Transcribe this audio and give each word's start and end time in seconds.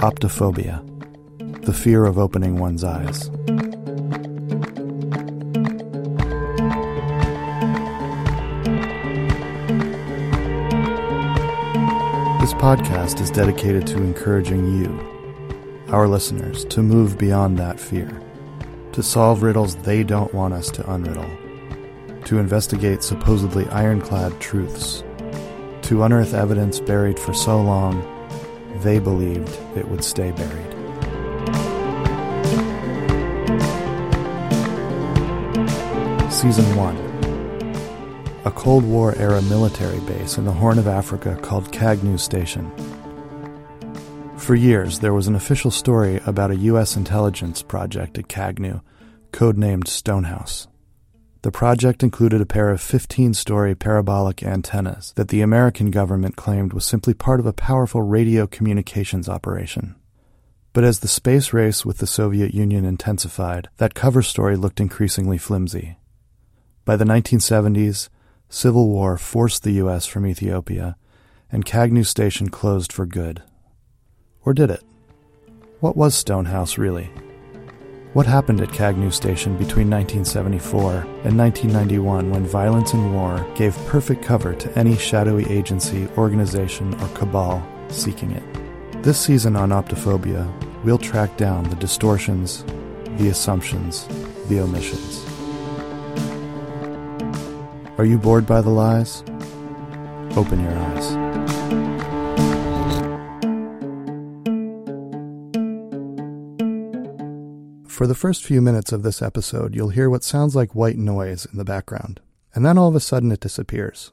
Optophobia, 0.00 0.82
the 1.64 1.72
fear 1.74 2.06
of 2.06 2.18
opening 2.18 2.56
one's 2.58 2.82
eyes. 2.82 3.28
This 12.40 12.54
podcast 12.54 13.20
is 13.20 13.30
dedicated 13.30 13.86
to 13.88 13.98
encouraging 13.98 14.78
you, 14.78 15.86
our 15.88 16.08
listeners, 16.08 16.64
to 16.66 16.82
move 16.82 17.18
beyond 17.18 17.58
that 17.58 17.78
fear, 17.78 18.19
to 19.00 19.06
solve 19.06 19.42
riddles 19.42 19.76
they 19.76 20.04
don't 20.04 20.34
want 20.34 20.52
us 20.52 20.70
to 20.70 20.82
unriddle, 20.82 22.22
to 22.26 22.38
investigate 22.38 23.02
supposedly 23.02 23.66
ironclad 23.68 24.38
truths, 24.42 25.02
to 25.80 26.02
unearth 26.02 26.34
evidence 26.34 26.80
buried 26.80 27.18
for 27.18 27.32
so 27.32 27.62
long 27.62 28.04
they 28.82 28.98
believed 28.98 29.48
it 29.74 29.88
would 29.88 30.04
stay 30.04 30.32
buried. 30.32 30.70
Season 36.30 36.76
1 36.76 38.42
A 38.44 38.50
Cold 38.50 38.84
War 38.84 39.14
era 39.16 39.40
military 39.40 40.00
base 40.00 40.36
in 40.36 40.44
the 40.44 40.52
Horn 40.52 40.78
of 40.78 40.86
Africa 40.86 41.38
called 41.40 41.72
Kagnew 41.72 42.18
Station. 42.18 42.70
For 44.50 44.56
years, 44.56 44.98
there 44.98 45.14
was 45.14 45.28
an 45.28 45.36
official 45.36 45.70
story 45.70 46.20
about 46.26 46.50
a 46.50 46.56
U.S. 46.56 46.96
intelligence 46.96 47.62
project 47.62 48.18
at 48.18 48.26
Kagnew, 48.26 48.80
codenamed 49.30 49.86
Stonehouse. 49.86 50.66
The 51.42 51.52
project 51.52 52.02
included 52.02 52.40
a 52.40 52.46
pair 52.46 52.70
of 52.70 52.80
15 52.80 53.32
story 53.34 53.76
parabolic 53.76 54.42
antennas 54.42 55.12
that 55.14 55.28
the 55.28 55.40
American 55.40 55.92
government 55.92 56.34
claimed 56.34 56.72
was 56.72 56.84
simply 56.84 57.14
part 57.14 57.38
of 57.38 57.46
a 57.46 57.52
powerful 57.52 58.02
radio 58.02 58.48
communications 58.48 59.28
operation. 59.28 59.94
But 60.72 60.82
as 60.82 60.98
the 60.98 61.06
space 61.06 61.52
race 61.52 61.86
with 61.86 61.98
the 61.98 62.08
Soviet 62.08 62.52
Union 62.52 62.84
intensified, 62.84 63.68
that 63.76 63.94
cover 63.94 64.20
story 64.20 64.56
looked 64.56 64.80
increasingly 64.80 65.38
flimsy. 65.38 65.96
By 66.84 66.96
the 66.96 67.04
1970s, 67.04 68.08
civil 68.48 68.88
war 68.88 69.16
forced 69.16 69.62
the 69.62 69.74
U.S. 69.74 70.06
from 70.06 70.26
Ethiopia, 70.26 70.96
and 71.52 71.64
Kagnew 71.64 72.02
Station 72.02 72.48
closed 72.48 72.92
for 72.92 73.06
good. 73.06 73.44
Or 74.44 74.54
did 74.54 74.70
it? 74.70 74.82
What 75.80 75.96
was 75.96 76.14
Stonehouse 76.14 76.78
really? 76.78 77.10
What 78.12 78.26
happened 78.26 78.60
at 78.60 78.72
Kagnew 78.72 79.12
Station 79.12 79.52
between 79.52 79.88
1974 79.88 80.92
and 81.24 81.38
1991 81.38 82.30
when 82.30 82.44
violence 82.44 82.92
and 82.92 83.14
war 83.14 83.46
gave 83.54 83.76
perfect 83.86 84.24
cover 84.24 84.54
to 84.54 84.78
any 84.78 84.96
shadowy 84.96 85.48
agency, 85.48 86.08
organization, 86.16 86.92
or 86.94 87.08
cabal 87.08 87.64
seeking 87.88 88.32
it? 88.32 88.42
This 89.04 89.20
season 89.20 89.54
on 89.54 89.70
Optophobia, 89.70 90.50
we'll 90.84 90.98
track 90.98 91.36
down 91.36 91.64
the 91.64 91.76
distortions, 91.76 92.64
the 93.16 93.28
assumptions, 93.28 94.08
the 94.48 94.60
omissions. 94.60 95.24
Are 97.96 98.04
you 98.04 98.18
bored 98.18 98.46
by 98.46 98.60
the 98.60 98.70
lies? 98.70 99.22
Open 100.36 100.60
your 100.60 100.76
eyes. 100.76 101.29
For 108.00 108.06
the 108.06 108.14
first 108.14 108.42
few 108.42 108.62
minutes 108.62 108.92
of 108.92 109.02
this 109.02 109.20
episode, 109.20 109.74
you'll 109.74 109.90
hear 109.90 110.08
what 110.08 110.24
sounds 110.24 110.56
like 110.56 110.74
white 110.74 110.96
noise 110.96 111.44
in 111.44 111.58
the 111.58 111.66
background, 111.66 112.18
and 112.54 112.64
then 112.64 112.78
all 112.78 112.88
of 112.88 112.94
a 112.94 112.98
sudden 112.98 113.30
it 113.30 113.40
disappears. 113.40 114.10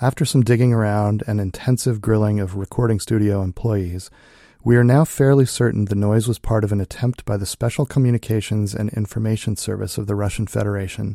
After 0.00 0.24
some 0.24 0.42
digging 0.42 0.72
around 0.72 1.22
and 1.26 1.38
intensive 1.38 2.00
grilling 2.00 2.40
of 2.40 2.56
recording 2.56 2.98
studio 2.98 3.42
employees, 3.42 4.08
we 4.64 4.74
are 4.76 4.82
now 4.82 5.04
fairly 5.04 5.44
certain 5.44 5.84
the 5.84 5.94
noise 5.94 6.26
was 6.26 6.38
part 6.38 6.64
of 6.64 6.72
an 6.72 6.80
attempt 6.80 7.26
by 7.26 7.36
the 7.36 7.44
Special 7.44 7.84
Communications 7.84 8.74
and 8.74 8.88
Information 8.94 9.54
Service 9.54 9.98
of 9.98 10.06
the 10.06 10.14
Russian 10.14 10.46
Federation 10.46 11.14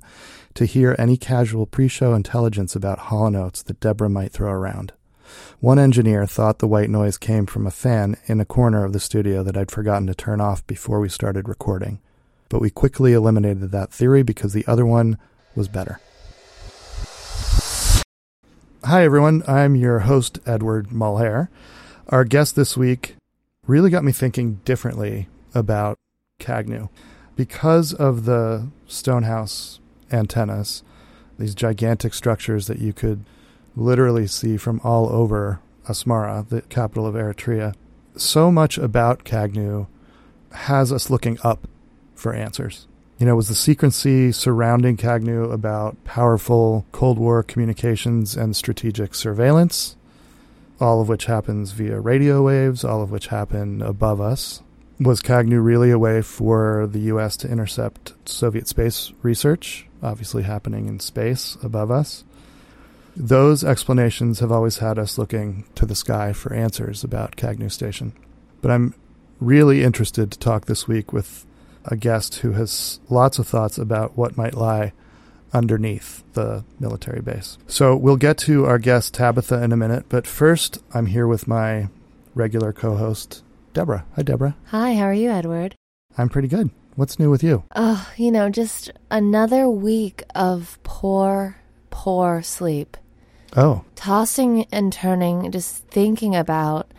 to 0.54 0.66
hear 0.66 0.96
any 1.00 1.18
casual 1.18 1.66
pre 1.66 1.88
show 1.88 2.14
intelligence 2.14 2.76
about 2.76 3.00
Hall 3.00 3.36
& 3.36 3.36
Oates 3.36 3.64
that 3.64 3.80
Deborah 3.80 4.12
might 4.12 4.32
throw 4.32 4.52
around. 4.52 4.94
One 5.60 5.80
engineer 5.80 6.26
thought 6.26 6.60
the 6.60 6.68
white 6.68 6.90
noise 6.90 7.18
came 7.18 7.46
from 7.46 7.68
a 7.68 7.72
fan 7.72 8.18
in 8.28 8.40
a 8.40 8.46
corner 8.46 8.86
of 8.86 8.94
the 8.94 9.00
studio 9.00 9.44
that 9.44 9.58
I'd 9.58 9.72
forgotten 9.72 10.08
to 10.08 10.16
turn 10.16 10.42
off 10.42 10.66
before 10.68 11.00
we 11.00 11.10
started 11.10 11.50
recording. 11.50 12.00
But 12.50 12.62
we 12.62 12.70
quickly 12.70 13.14
eliminated 13.14 13.72
that 13.72 13.92
theory 13.92 14.24
because 14.24 14.54
the 14.54 14.66
other 14.68 14.86
one 14.86 15.18
was 15.56 15.68
better. 15.68 16.00
Hi, 18.86 19.04
everyone. 19.04 19.44
I'm 19.48 19.76
your 19.76 20.00
host, 20.00 20.40
Edward 20.46 20.88
Mulhare. 20.88 21.50
Our 22.08 22.24
guest 22.24 22.56
this 22.56 22.78
week 22.78 23.16
really 23.68 23.90
got 23.90 24.04
me 24.04 24.12
thinking 24.12 24.62
differently 24.66 25.28
about 25.54 25.98
Kagnew. 26.40 26.90
Because 27.36 27.94
of 27.94 28.26
the 28.26 28.70
Stonehouse 28.88 29.80
antennas, 30.12 30.84
these 31.38 31.54
gigantic 31.54 32.14
structures 32.14 32.68
that 32.68 32.80
you 32.80 32.94
could 32.94 33.26
literally 33.80 34.28
see 34.28 34.58
from 34.58 34.82
all 34.84 35.10
over 35.10 35.60
Asmara, 35.88 36.48
the 36.48 36.62
capital 36.64 37.06
of 37.08 37.16
Eritrea. 37.16 37.74
So 38.16 38.52
much 38.52 38.78
about 38.78 39.24
Kagnew 39.24 39.88
has 40.52 40.92
us 40.92 41.10
looking 41.10 41.38
up 41.44 41.68
for 42.16 42.34
answers. 42.34 42.88
You 43.18 43.26
know, 43.26 43.36
was 43.36 43.48
the 43.48 43.56
secrecy 43.56 44.32
surrounding 44.32 44.98
Kagnew 44.98 45.52
about 45.52 46.02
powerful 46.04 46.86
Cold 46.92 47.18
War 47.18 47.44
communications 47.44 48.36
and 48.38 48.56
strategic 48.56 49.14
surveillance, 49.14 49.96
all 50.80 51.02
of 51.02 51.10
which 51.10 51.26
happens 51.26 51.72
via 51.72 52.00
radio 52.00 52.42
waves, 52.44 52.84
all 52.84 53.02
of 53.02 53.12
which 53.12 53.28
happen 53.28 53.82
above 53.82 54.22
us? 54.22 54.62
Was 55.00 55.22
Kagnew 55.22 55.62
really 55.62 55.92
a 55.92 56.00
way 56.00 56.22
for 56.22 56.88
the 56.88 57.00
U.S. 57.00 57.38
to 57.38 57.50
intercept 57.50 58.14
Soviet 58.26 58.68
space 58.68 59.14
research, 59.22 59.88
obviously 60.04 60.44
happening 60.44 60.88
in 60.88 61.00
space 61.00 61.58
above 61.64 61.92
us? 61.92 62.24
Those 63.22 63.66
explanations 63.66 64.40
have 64.40 64.50
always 64.50 64.78
had 64.78 64.97
us 64.97 65.18
looking 65.18 65.66
to 65.75 65.85
the 65.85 65.94
sky 65.94 66.31
for 66.31 66.53
answers 66.53 67.03
about 67.03 67.35
Kagnew 67.35 67.68
Station. 67.68 68.13
But 68.62 68.72
I'm 68.72 68.96
really 69.41 69.84
interested 69.84 70.31
to 70.31 70.40
talk 70.40 70.66
this 70.66 70.88
week 70.88 71.12
with 71.12 71.46
a 71.84 71.97
guest 71.97 72.35
who 72.35 72.53
has 72.53 73.02
lots 73.09 73.38
of 73.38 73.46
thoughts 73.46 73.78
about 73.78 74.18
what 74.18 74.38
might 74.38 74.53
lie 74.53 74.94
underneath 75.52 76.24
the 76.31 76.63
military 76.80 77.22
base. 77.22 77.57
So 77.68 77.94
we'll 77.94 78.16
get 78.16 78.38
to 78.40 78.66
our 78.66 78.80
guest 78.80 79.16
Tabitha 79.16 79.62
in 79.63 79.74
a 79.74 79.78
minute, 79.78 80.06
but 80.07 80.25
first 80.25 80.78
I'm 80.94 81.07
here 81.07 81.28
with 81.28 81.46
my 81.46 81.90
regular 82.36 82.72
co-host 82.72 83.44
Deborah. 83.74 84.06
Hi 84.16 84.22
Deborah. 84.22 84.56
Hi, 84.68 84.94
how 84.94 85.03
are 85.03 85.13
you, 85.13 85.30
Edward? 85.30 85.75
I'm 86.18 86.30
pretty 86.30 86.47
good. 86.47 86.69
What's 86.96 87.19
new 87.19 87.30
with 87.30 87.44
you? 87.44 87.66
Oh, 87.75 88.09
you 88.16 88.31
know, 88.31 88.50
just 88.50 88.91
another 89.12 89.69
week 89.69 90.24
of 90.34 90.80
poor, 90.84 91.57
poor 91.90 92.41
sleep. 92.41 92.96
Oh, 93.56 93.84
Tossing 93.96 94.66
and 94.72 94.94
turning, 94.94 95.52
just 95.52 95.84
thinking 95.88 96.36
about 96.36 96.92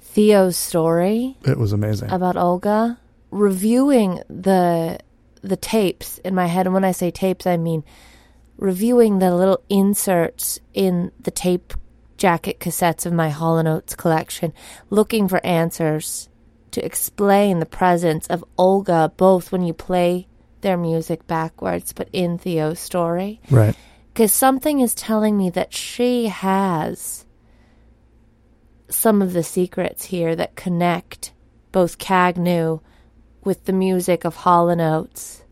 Theo's 0.00 0.56
story 0.56 1.36
it 1.44 1.58
was 1.58 1.72
amazing. 1.72 2.10
about 2.10 2.36
Olga, 2.36 2.98
reviewing 3.30 4.20
the 4.28 4.98
the 5.42 5.56
tapes 5.56 6.18
in 6.18 6.34
my 6.34 6.46
head. 6.46 6.66
And 6.66 6.72
when 6.74 6.84
I 6.84 6.92
say 6.92 7.10
tapes, 7.10 7.46
I 7.46 7.56
mean 7.58 7.84
reviewing 8.56 9.18
the 9.18 9.34
little 9.34 9.60
inserts 9.68 10.58
in 10.72 11.10
the 11.20 11.30
tape 11.30 11.74
jacket 12.16 12.60
cassettes 12.60 13.04
of 13.04 13.12
my 13.12 13.28
Hall 13.28 13.58
& 13.58 13.66
Oates 13.66 13.94
collection, 13.96 14.52
looking 14.88 15.26
for 15.28 15.44
answers 15.44 16.28
to 16.70 16.84
explain 16.84 17.58
the 17.58 17.66
presence 17.66 18.26
of 18.28 18.44
Olga, 18.56 19.12
both 19.16 19.50
when 19.52 19.62
you 19.62 19.74
play 19.74 20.28
their 20.60 20.76
music 20.76 21.26
backwards, 21.26 21.92
but 21.92 22.08
in 22.12 22.38
Theo's 22.38 22.78
story. 22.78 23.40
right. 23.50 23.76
Because 24.14 24.32
something 24.32 24.78
is 24.78 24.94
telling 24.94 25.36
me 25.36 25.50
that 25.50 25.74
she 25.74 26.28
has 26.28 27.26
some 28.88 29.20
of 29.20 29.32
the 29.32 29.42
secrets 29.42 30.04
here 30.04 30.36
that 30.36 30.54
connect 30.54 31.32
both 31.72 31.98
Kagnew 31.98 32.78
with 33.42 33.64
the 33.64 33.72
music 33.72 34.24
of 34.24 34.36
Hall 34.36 34.68
and 34.68 34.80
Oates 34.80 35.42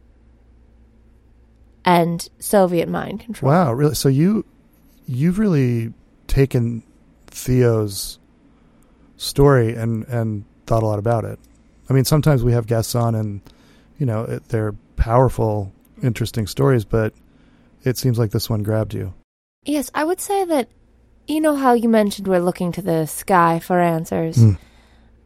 and 1.85 2.29
Soviet 2.39 2.89
mind 2.89 3.19
control. 3.19 3.51
Wow, 3.51 3.73
really? 3.73 3.97
So 3.97 4.09
you 4.09 4.45
you've 5.07 5.41
really 5.41 5.93
taken 6.29 6.85
Theo's 7.27 8.21
story 9.17 9.75
and 9.75 10.05
and 10.05 10.45
thought 10.69 10.85
a 10.85 10.87
lot 10.87 11.01
about 11.01 11.25
it. 11.25 11.41
I 11.91 11.95
mean, 11.95 12.05
sometimes 12.05 12.45
we 12.45 12.53
have 12.53 12.69
guests 12.69 12.95
on 12.95 13.17
and 13.17 13.41
you 13.99 14.07
know, 14.07 14.23
it, 14.23 14.49
they're 14.51 14.77
powerful, 14.95 15.73
interesting 16.01 16.47
stories, 16.47 16.85
but 16.85 17.13
it 17.85 17.99
seems 17.99 18.19
like 18.19 18.31
this 18.31 18.51
one 18.51 18.63
grabbed 18.63 18.95
you. 18.95 19.15
Yes, 19.65 19.91
I 19.95 20.05
would 20.05 20.21
say 20.21 20.45
that 20.45 20.69
you 21.27 21.41
know 21.41 21.55
how 21.55 21.75
you 21.75 21.89
mentioned 21.89 22.27
we're 22.27 22.41
looking 22.41 22.73
to 22.73 22.83
the 22.83 23.07
sky 23.07 23.59
for 23.61 23.81
answers. 23.81 24.37
Mm. 24.37 24.59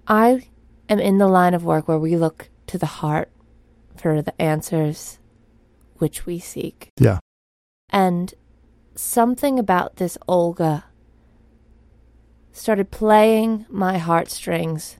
I 0.06 0.49
am 0.88 0.99
in 0.99 1.19
the 1.19 1.29
line 1.29 1.55
of 1.55 1.64
work 1.64 1.88
where 1.88 1.99
we 1.99 2.17
look 2.17 2.49
to 2.69 2.79
the 2.79 2.87
heart 2.87 3.31
for 3.97 4.23
the 4.23 4.41
answers 4.41 5.19
which 5.99 6.26
we 6.26 6.38
seek. 6.38 6.91
Yeah. 6.99 7.19
And 7.91 8.35
something 8.94 9.58
about 9.58 9.97
this 9.97 10.19
Olga 10.29 10.85
started 12.53 12.91
playing 12.91 13.67
my 13.69 13.99
heartstrings 13.99 14.97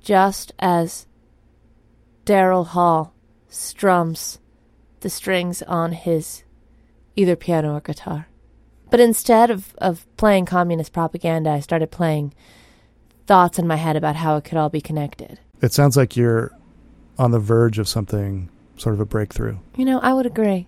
just 0.00 0.52
as 0.58 1.06
Daryl 2.24 2.66
Hall 2.66 3.14
strums 3.48 4.38
the 5.00 5.10
strings 5.10 5.62
on 5.62 5.92
his 5.92 6.43
either 7.16 7.36
piano 7.36 7.74
or 7.74 7.80
guitar. 7.80 8.28
But 8.90 9.00
instead 9.00 9.50
of, 9.50 9.74
of 9.78 10.06
playing 10.16 10.46
communist 10.46 10.92
propaganda, 10.92 11.50
I 11.50 11.60
started 11.60 11.90
playing 11.90 12.34
thoughts 13.26 13.58
in 13.58 13.66
my 13.66 13.76
head 13.76 13.96
about 13.96 14.16
how 14.16 14.36
it 14.36 14.44
could 14.44 14.58
all 14.58 14.68
be 14.68 14.80
connected. 14.80 15.40
It 15.60 15.72
sounds 15.72 15.96
like 15.96 16.16
you're 16.16 16.52
on 17.18 17.30
the 17.30 17.38
verge 17.38 17.78
of 17.78 17.88
something, 17.88 18.50
sort 18.76 18.94
of 18.94 19.00
a 19.00 19.06
breakthrough. 19.06 19.56
You 19.76 19.84
know, 19.84 20.00
I 20.00 20.12
would 20.12 20.26
agree. 20.26 20.66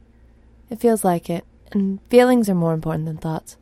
It 0.71 0.81
feels 0.81 1.05
like 1.05 1.29
it. 1.31 1.45
And 1.73 2.01
feelings 2.09 2.49
are 2.49 2.55
more 2.55 2.75
important 2.75 3.07
than 3.07 3.19
thoughts. 3.19 3.57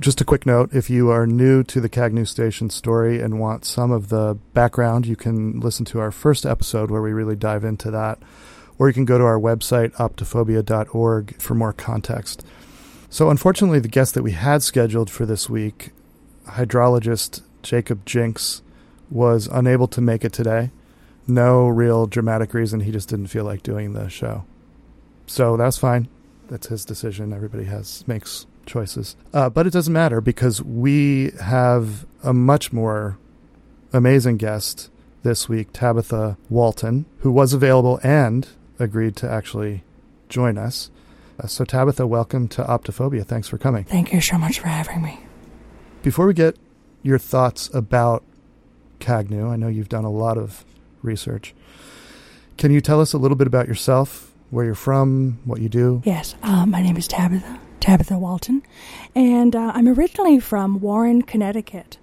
Just 0.00 0.20
a 0.20 0.24
quick 0.24 0.46
note 0.46 0.74
if 0.74 0.90
you 0.90 1.10
are 1.10 1.26
new 1.26 1.62
to 1.64 1.80
the 1.80 1.88
Kagnew 1.88 2.24
Station 2.24 2.70
story 2.70 3.20
and 3.20 3.38
want 3.38 3.64
some 3.64 3.90
of 3.90 4.08
the 4.08 4.38
background, 4.52 5.06
you 5.06 5.16
can 5.16 5.60
listen 5.60 5.84
to 5.86 6.00
our 6.00 6.10
first 6.10 6.44
episode 6.44 6.90
where 6.90 7.02
we 7.02 7.12
really 7.12 7.36
dive 7.36 7.64
into 7.64 7.90
that. 7.90 8.18
Or 8.82 8.88
you 8.88 8.94
can 8.94 9.04
go 9.04 9.16
to 9.16 9.22
our 9.22 9.38
website, 9.38 9.92
optophobia.org, 9.92 11.40
for 11.40 11.54
more 11.54 11.72
context. 11.72 12.44
So, 13.10 13.30
unfortunately, 13.30 13.78
the 13.78 13.86
guest 13.86 14.14
that 14.14 14.24
we 14.24 14.32
had 14.32 14.64
scheduled 14.64 15.08
for 15.08 15.24
this 15.24 15.48
week, 15.48 15.90
hydrologist 16.46 17.42
Jacob 17.62 18.04
Jinks, 18.04 18.60
was 19.08 19.46
unable 19.46 19.86
to 19.86 20.00
make 20.00 20.24
it 20.24 20.32
today. 20.32 20.72
No 21.28 21.68
real 21.68 22.08
dramatic 22.08 22.54
reason. 22.54 22.80
He 22.80 22.90
just 22.90 23.08
didn't 23.08 23.28
feel 23.28 23.44
like 23.44 23.62
doing 23.62 23.92
the 23.92 24.08
show. 24.08 24.46
So 25.28 25.56
that's 25.56 25.78
fine. 25.78 26.08
That's 26.48 26.66
his 26.66 26.84
decision. 26.84 27.32
Everybody 27.32 27.66
has 27.66 28.02
makes 28.08 28.46
choices. 28.66 29.14
Uh, 29.32 29.48
but 29.48 29.64
it 29.64 29.72
doesn't 29.72 29.92
matter 29.92 30.20
because 30.20 30.60
we 30.60 31.30
have 31.40 32.04
a 32.24 32.32
much 32.32 32.72
more 32.72 33.16
amazing 33.92 34.38
guest 34.38 34.90
this 35.22 35.48
week, 35.48 35.68
Tabitha 35.72 36.36
Walton, 36.50 37.06
who 37.18 37.30
was 37.30 37.52
available 37.52 38.00
and 38.02 38.48
agreed 38.82 39.16
to 39.16 39.30
actually 39.30 39.82
join 40.28 40.58
us. 40.58 40.90
Uh, 41.40 41.46
so, 41.46 41.64
Tabitha, 41.64 42.06
welcome 42.06 42.48
to 42.48 42.62
Optophobia. 42.62 43.24
Thanks 43.24 43.48
for 43.48 43.58
coming. 43.58 43.84
Thank 43.84 44.12
you 44.12 44.20
so 44.20 44.36
much 44.36 44.60
for 44.60 44.68
having 44.68 45.02
me. 45.02 45.20
Before 46.02 46.26
we 46.26 46.34
get 46.34 46.56
your 47.02 47.18
thoughts 47.18 47.70
about 47.72 48.22
Kagnew, 49.00 49.48
I 49.50 49.56
know 49.56 49.68
you've 49.68 49.88
done 49.88 50.04
a 50.04 50.10
lot 50.10 50.36
of 50.36 50.64
research. 51.02 51.54
Can 52.58 52.70
you 52.70 52.80
tell 52.80 53.00
us 53.00 53.12
a 53.12 53.18
little 53.18 53.36
bit 53.36 53.46
about 53.46 53.66
yourself, 53.66 54.32
where 54.50 54.64
you're 54.64 54.74
from, 54.74 55.40
what 55.44 55.60
you 55.60 55.68
do? 55.68 56.02
Yes, 56.04 56.34
uh, 56.42 56.66
my 56.66 56.82
name 56.82 56.96
is 56.96 57.08
Tabitha, 57.08 57.58
Tabitha 57.80 58.18
Walton, 58.18 58.62
and 59.14 59.56
uh, 59.56 59.72
I'm 59.74 59.88
originally 59.88 60.38
from 60.38 60.80
Warren, 60.80 61.22
Connecticut. 61.22 61.98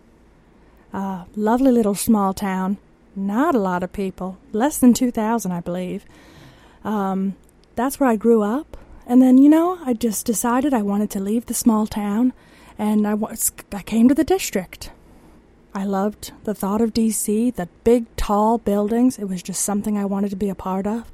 Uh, 0.92 1.26
lovely 1.36 1.72
little 1.72 1.94
small 1.96 2.34
town, 2.34 2.78
not 3.16 3.54
a 3.54 3.60
lot 3.60 3.84
of 3.84 3.94
people, 3.94 4.38
less 4.52 4.78
than 4.78 4.94
2,000, 4.94 5.52
I 5.52 5.62
believe. 5.62 6.04
Um, 6.84 7.36
that's 7.76 8.00
where 8.00 8.10
I 8.10 8.16
grew 8.16 8.42
up. 8.42 8.78
And 9.06 9.22
then, 9.22 9.38
you 9.38 9.50
know, 9.50 9.80
I 9.84 9.94
just 9.94 10.26
decided 10.26 10.74
I 10.74 10.82
wanted 10.82 11.10
to 11.12 11.20
leave 11.20 11.48
the 11.48 11.54
small 11.54 11.88
town, 11.88 12.34
and 12.78 13.08
I, 13.08 13.16
was, 13.16 13.52
I 13.72 13.82
came 13.82 14.08
to 14.08 14.14
the 14.16 14.24
district. 14.24 14.92
I 15.74 15.86
loved 15.86 16.32
the 16.44 16.54
thought 16.54 16.82
of 16.82 16.94
DC, 16.94 17.56
the 17.56 17.68
big, 17.84 18.06
tall 18.16 18.58
buildings. 18.58 19.18
It 19.18 19.26
was 19.26 19.42
just 19.42 19.62
something 19.62 19.98
I 19.98 20.06
wanted 20.06 20.30
to 20.30 20.36
be 20.36 20.50
a 20.50 20.56
part 20.56 20.88
of. 20.88 21.12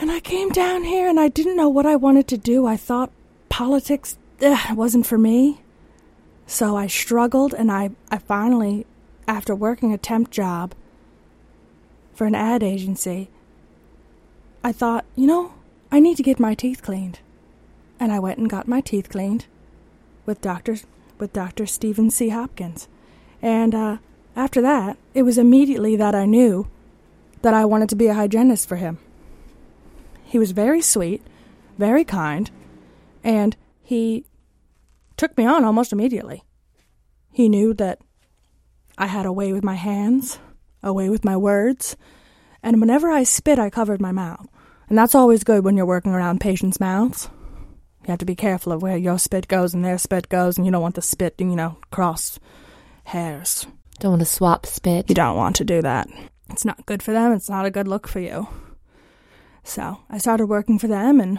And 0.00 0.10
I 0.10 0.20
came 0.20 0.50
down 0.50 0.84
here 0.84 1.08
and 1.08 1.18
I 1.18 1.28
didn't 1.28 1.56
know 1.56 1.68
what 1.68 1.86
I 1.86 1.96
wanted 1.96 2.28
to 2.28 2.36
do. 2.36 2.66
I 2.66 2.76
thought 2.76 3.10
politics 3.48 4.16
ugh, 4.42 4.76
wasn't 4.76 5.06
for 5.06 5.18
me. 5.18 5.60
So 6.46 6.76
I 6.76 6.86
struggled 6.86 7.52
and 7.52 7.70
I, 7.70 7.90
I 8.10 8.18
finally, 8.18 8.86
after 9.26 9.54
working 9.54 9.92
a 9.92 9.98
temp 9.98 10.30
job 10.30 10.74
for 12.14 12.26
an 12.26 12.34
ad 12.34 12.62
agency, 12.62 13.30
I 14.62 14.72
thought, 14.72 15.04
you 15.14 15.26
know, 15.26 15.54
I 15.90 16.00
need 16.00 16.16
to 16.16 16.22
get 16.22 16.40
my 16.40 16.54
teeth 16.54 16.82
cleaned. 16.82 17.20
And 18.00 18.12
I 18.12 18.18
went 18.18 18.38
and 18.38 18.50
got 18.50 18.68
my 18.68 18.80
teeth 18.80 19.08
cleaned 19.08 19.46
with 20.26 20.40
Dr 20.40 20.76
with 21.18 21.32
Dr. 21.32 21.66
Stephen 21.66 22.10
C. 22.10 22.28
Hopkins. 22.28 22.86
And 23.42 23.74
uh, 23.74 23.96
after 24.36 24.62
that, 24.62 24.96
it 25.14 25.22
was 25.22 25.36
immediately 25.36 25.96
that 25.96 26.14
I 26.14 26.26
knew 26.26 26.68
that 27.42 27.54
I 27.54 27.64
wanted 27.64 27.88
to 27.88 27.96
be 27.96 28.06
a 28.06 28.14
hygienist 28.14 28.68
for 28.68 28.76
him. 28.76 28.98
He 30.24 30.38
was 30.38 30.52
very 30.52 30.80
sweet, 30.80 31.22
very 31.76 32.04
kind, 32.04 32.50
and 33.24 33.56
he 33.82 34.26
took 35.16 35.36
me 35.36 35.44
on 35.44 35.64
almost 35.64 35.92
immediately. 35.92 36.44
He 37.32 37.48
knew 37.48 37.74
that 37.74 38.00
I 38.96 39.06
had 39.06 39.26
a 39.26 39.32
way 39.32 39.52
with 39.52 39.64
my 39.64 39.74
hands, 39.74 40.38
a 40.82 40.92
way 40.92 41.08
with 41.08 41.24
my 41.24 41.36
words, 41.36 41.96
and 42.62 42.80
whenever 42.80 43.10
I 43.10 43.22
spit, 43.22 43.58
I 43.58 43.70
covered 43.70 44.00
my 44.00 44.12
mouth. 44.12 44.46
And 44.88 44.96
that's 44.96 45.14
always 45.14 45.44
good 45.44 45.64
when 45.64 45.76
you're 45.76 45.86
working 45.86 46.12
around 46.12 46.40
patients' 46.40 46.80
mouths. 46.80 47.28
You 48.02 48.12
have 48.12 48.18
to 48.20 48.24
be 48.24 48.34
careful 48.34 48.72
of 48.72 48.82
where 48.82 48.96
your 48.96 49.18
spit 49.18 49.48
goes 49.48 49.74
and 49.74 49.84
their 49.84 49.98
spit 49.98 50.28
goes, 50.28 50.56
and 50.56 50.64
you 50.64 50.72
don't 50.72 50.82
want 50.82 50.94
the 50.94 51.02
spit, 51.02 51.34
you 51.38 51.46
know, 51.46 51.76
cross 51.90 52.38
hairs. 53.04 53.66
Don't 54.00 54.12
want 54.12 54.20
to 54.20 54.26
swap 54.26 54.64
spit. 54.64 55.08
You 55.08 55.14
don't 55.14 55.36
want 55.36 55.56
to 55.56 55.64
do 55.64 55.82
that. 55.82 56.08
It's 56.50 56.64
not 56.64 56.86
good 56.86 57.02
for 57.02 57.12
them, 57.12 57.32
it's 57.32 57.50
not 57.50 57.66
a 57.66 57.70
good 57.70 57.86
look 57.86 58.08
for 58.08 58.20
you. 58.20 58.48
So 59.62 59.98
I 60.08 60.16
started 60.16 60.46
working 60.46 60.78
for 60.78 60.88
them, 60.88 61.20
and 61.20 61.38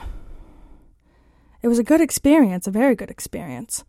it 1.64 1.68
was 1.68 1.80
a 1.80 1.84
good 1.84 2.02
experience, 2.02 2.68
a 2.68 2.72
very 2.72 2.96
good 2.96 3.10
experience. 3.10 3.84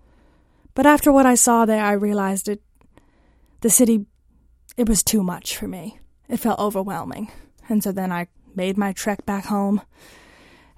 But 0.75 0.87
after 0.87 1.13
what 1.13 1.27
I 1.27 1.35
saw 1.35 1.67
there, 1.67 1.85
I 1.85 1.93
realized 1.93 2.49
it, 2.49 2.63
the 3.61 3.69
city, 3.69 4.07
it 4.79 4.89
was 4.89 5.03
too 5.03 5.23
much 5.23 5.57
for 5.57 5.69
me. 5.69 6.00
It 6.31 6.39
felt 6.39 6.59
overwhelming. 6.59 7.31
And 7.69 7.83
so 7.83 7.93
then 7.93 8.13
I 8.13 8.29
made 8.55 8.79
my 8.79 8.93
trek 8.93 9.27
back 9.27 9.45
home 9.47 9.83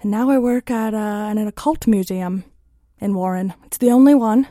and 0.00 0.10
now 0.10 0.30
I 0.30 0.38
work 0.38 0.70
at, 0.70 0.94
uh, 0.94 1.30
an 1.30 1.38
occult 1.38 1.86
museum 1.86 2.44
in 3.00 3.14
Warren. 3.14 3.54
It's 3.64 3.78
the 3.78 3.90
only 3.90 4.14
one, 4.14 4.48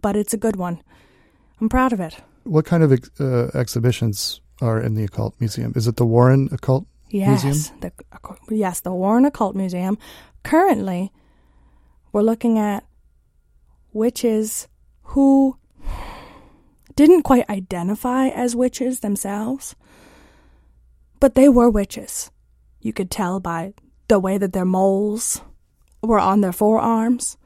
but 0.00 0.16
it's 0.16 0.32
a 0.32 0.38
good 0.38 0.56
one. 0.56 0.82
I'm 1.60 1.68
proud 1.68 1.92
of 1.92 2.00
it. 2.00 2.16
What 2.44 2.64
kind 2.64 2.82
of 2.82 2.92
ex- 2.92 3.20
uh, 3.20 3.50
exhibitions 3.54 4.40
are 4.62 4.80
in 4.80 4.94
the 4.94 5.04
occult 5.04 5.34
museum? 5.40 5.72
Is 5.76 5.86
it 5.86 5.96
the 5.96 6.06
Warren 6.06 6.48
Occult 6.52 6.86
yes, 7.10 7.44
Museum? 7.44 7.80
The, 7.80 7.92
yes, 8.54 8.80
the 8.80 8.92
Warren 8.92 9.24
Occult 9.24 9.56
Museum. 9.56 9.98
Currently, 10.42 11.12
we're 12.12 12.22
looking 12.22 12.58
at 12.58 12.84
witches 13.92 14.68
who 15.02 15.58
didn't 16.96 17.22
quite 17.22 17.48
identify 17.48 18.28
as 18.28 18.56
witches 18.56 19.00
themselves, 19.00 19.76
but 21.20 21.34
they 21.34 21.48
were 21.48 21.70
witches. 21.70 22.30
You 22.80 22.92
could 22.92 23.10
tell 23.10 23.38
by 23.38 23.74
the 24.08 24.18
way 24.18 24.38
that 24.38 24.52
their 24.52 24.64
moles 24.64 25.40
were 26.02 26.18
on 26.18 26.40
their 26.40 26.52
forearms. 26.52 27.36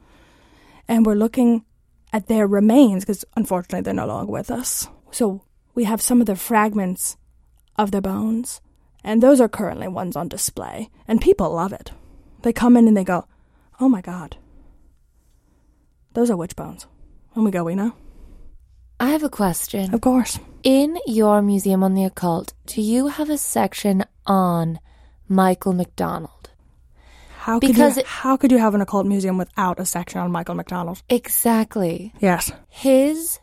And 0.87 1.05
we're 1.05 1.15
looking 1.15 1.65
at 2.13 2.27
their 2.27 2.47
remains 2.47 3.03
because 3.03 3.25
unfortunately 3.35 3.81
they're 3.81 3.93
no 3.93 4.07
longer 4.07 4.31
with 4.31 4.51
us. 4.51 4.87
So 5.11 5.43
we 5.73 5.85
have 5.85 6.01
some 6.01 6.21
of 6.21 6.27
the 6.27 6.35
fragments 6.35 7.17
of 7.77 7.91
their 7.91 8.01
bones. 8.01 8.61
And 9.03 9.21
those 9.21 9.41
are 9.41 9.49
currently 9.49 9.87
ones 9.87 10.15
on 10.15 10.27
display. 10.27 10.89
And 11.07 11.21
people 11.21 11.53
love 11.53 11.73
it. 11.73 11.91
They 12.43 12.53
come 12.53 12.77
in 12.77 12.87
and 12.87 12.95
they 12.95 13.03
go, 13.03 13.27
Oh 13.79 13.89
my 13.89 14.01
God. 14.01 14.37
Those 16.13 16.29
are 16.29 16.37
witch 16.37 16.55
bones. 16.55 16.87
And 17.33 17.45
we 17.45 17.51
go, 17.51 17.63
We 17.63 17.75
know. 17.75 17.93
I 19.01 19.09
have 19.09 19.23
a 19.23 19.29
question. 19.29 19.95
Of 19.95 20.01
course. 20.01 20.37
In 20.61 20.95
your 21.07 21.41
Museum 21.41 21.83
on 21.83 21.95
the 21.95 22.03
Occult, 22.03 22.53
do 22.67 22.83
you 22.83 23.07
have 23.07 23.31
a 23.31 23.37
section 23.37 24.05
on 24.27 24.79
Michael 25.27 25.73
McDonald? 25.73 26.51
How 27.39 27.59
could 27.59 27.67
because 27.67 27.95
you, 27.95 28.01
it, 28.01 28.05
how 28.05 28.37
could 28.37 28.51
you 28.51 28.59
have 28.59 28.75
an 28.75 28.81
occult 28.81 29.07
museum 29.07 29.39
without 29.39 29.79
a 29.79 29.85
section 29.87 30.21
on 30.21 30.31
Michael 30.31 30.53
McDonald? 30.53 31.01
Exactly. 31.09 32.13
Yes. 32.19 32.51
His 32.69 33.39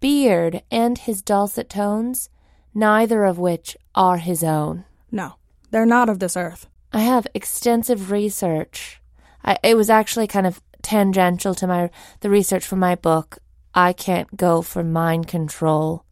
beard 0.00 0.62
and 0.70 0.96
his 0.96 1.20
dulcet 1.20 1.68
tones, 1.68 2.30
neither 2.72 3.24
of 3.24 3.38
which 3.38 3.76
are 3.94 4.16
his 4.16 4.42
own. 4.42 4.86
No, 5.12 5.34
they're 5.70 5.84
not 5.84 6.08
of 6.08 6.20
this 6.20 6.34
earth. 6.34 6.66
I 6.94 7.00
have 7.00 7.26
extensive 7.34 8.10
research. 8.10 9.02
I, 9.44 9.58
it 9.62 9.76
was 9.76 9.90
actually 9.90 10.28
kind 10.28 10.46
of 10.46 10.62
tangential 10.80 11.54
to 11.56 11.66
my 11.66 11.90
the 12.20 12.30
research 12.30 12.64
for 12.64 12.76
my 12.76 12.94
book. 12.94 13.36
I 13.78 13.92
can't 13.92 14.36
go 14.36 14.60
for 14.60 14.82
mind 14.82 15.28
control. 15.28 16.04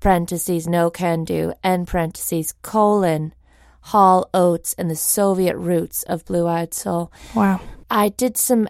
Parentheses 0.00 0.68
no 0.68 0.90
can 0.90 1.24
do. 1.24 1.54
End 1.64 1.88
parentheses 1.88 2.52
colon 2.60 3.32
Hall 3.80 4.28
Oates 4.34 4.74
and 4.74 4.90
the 4.90 4.96
Soviet 4.96 5.56
roots 5.56 6.02
of 6.02 6.26
Blue 6.26 6.46
Eyed 6.46 6.74
Soul. 6.74 7.10
Wow. 7.34 7.62
I 7.90 8.10
did 8.10 8.36
some 8.36 8.68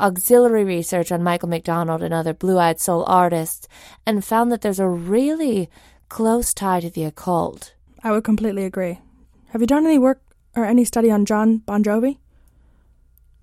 auxiliary 0.00 0.64
research 0.64 1.12
on 1.12 1.22
Michael 1.22 1.50
McDonald 1.50 2.02
and 2.02 2.12
other 2.12 2.34
Blue 2.34 2.58
Eyed 2.58 2.80
Soul 2.80 3.04
artists 3.06 3.68
and 4.04 4.24
found 4.24 4.50
that 4.50 4.62
there's 4.62 4.80
a 4.80 4.88
really 4.88 5.70
close 6.08 6.52
tie 6.52 6.80
to 6.80 6.90
the 6.90 7.04
occult. 7.04 7.74
I 8.02 8.10
would 8.10 8.24
completely 8.24 8.64
agree. 8.64 8.98
Have 9.50 9.60
you 9.60 9.68
done 9.68 9.86
any 9.86 9.98
work 9.98 10.20
or 10.56 10.64
any 10.64 10.84
study 10.84 11.12
on 11.12 11.24
John 11.24 11.58
Bon 11.58 11.84
Jovi? 11.84 12.18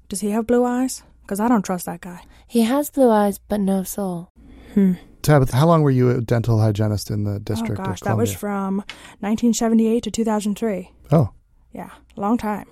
Does 0.10 0.20
he 0.20 0.32
have 0.32 0.46
blue 0.46 0.66
eyes? 0.66 1.04
Because 1.26 1.40
I 1.40 1.48
don't 1.48 1.64
trust 1.66 1.88
that 1.88 2.02
guy. 2.02 2.22
He 2.48 2.62
has 2.62 2.90
blue 2.92 3.10
eyes, 3.10 3.40
but 3.40 3.60
no 3.60 3.82
soul. 3.84 4.30
Hmm. 4.76 4.94
Tabitha, 5.24 5.56
how 5.56 5.66
long 5.66 5.82
were 5.82 5.90
you 5.90 6.12
a 6.12 6.22
dental 6.22 6.60
hygienist 6.60 7.10
in 7.10 7.24
the 7.24 7.40
District 7.40 7.80
oh 7.82 7.84
gosh, 7.84 8.02
of 8.02 8.08
that 8.08 8.16
was 8.18 8.32
from 8.36 8.78
1978 9.22 10.04
to 10.04 10.12
2003. 10.12 10.92
oh, 11.12 11.30
Yeah, 11.72 11.90
long 12.16 12.38
time. 12.38 12.68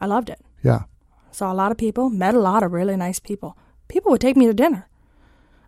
I 0.00 0.06
loved 0.06 0.30
it. 0.30 0.40
yeah. 0.62 0.84
Saw 1.32 1.52
a 1.52 1.54
lot 1.54 1.70
of 1.70 1.76
people, 1.78 2.08
met 2.10 2.34
a 2.34 2.40
lot 2.40 2.62
of 2.62 2.72
really 2.72 2.96
nice 2.96 3.18
people. 3.20 3.56
People 3.88 4.10
would 4.10 4.20
take 4.22 4.36
me 4.36 4.46
to 4.46 4.54
dinner. 4.54 4.88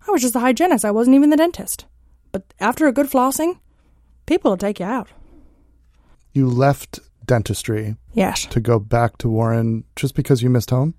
I 0.09 0.11
was 0.11 0.23
just 0.23 0.35
a 0.35 0.41
hygienist. 0.41 0.85
I 0.85 0.91
wasn't 0.91 1.15
even 1.15 1.31
the 1.31 1.37
dentist. 1.37 1.85
But 2.33 2.53
after 2.59 2.87
a 2.89 2.93
good 2.93 3.07
flossing, 3.11 3.61
people 4.27 4.51
will 4.51 4.57
take 4.59 4.81
you 4.81 4.87
out. 4.87 5.09
You 6.33 6.49
left 6.49 6.99
dentistry 7.27 7.97
Yes. 8.15 8.47
to 8.47 8.61
go 8.61 8.79
back 8.81 9.19
to 9.19 9.29
Warren 9.29 9.85
just 9.95 10.15
because 10.15 10.43
you 10.43 10.49
missed 10.51 10.71
home? 10.71 10.95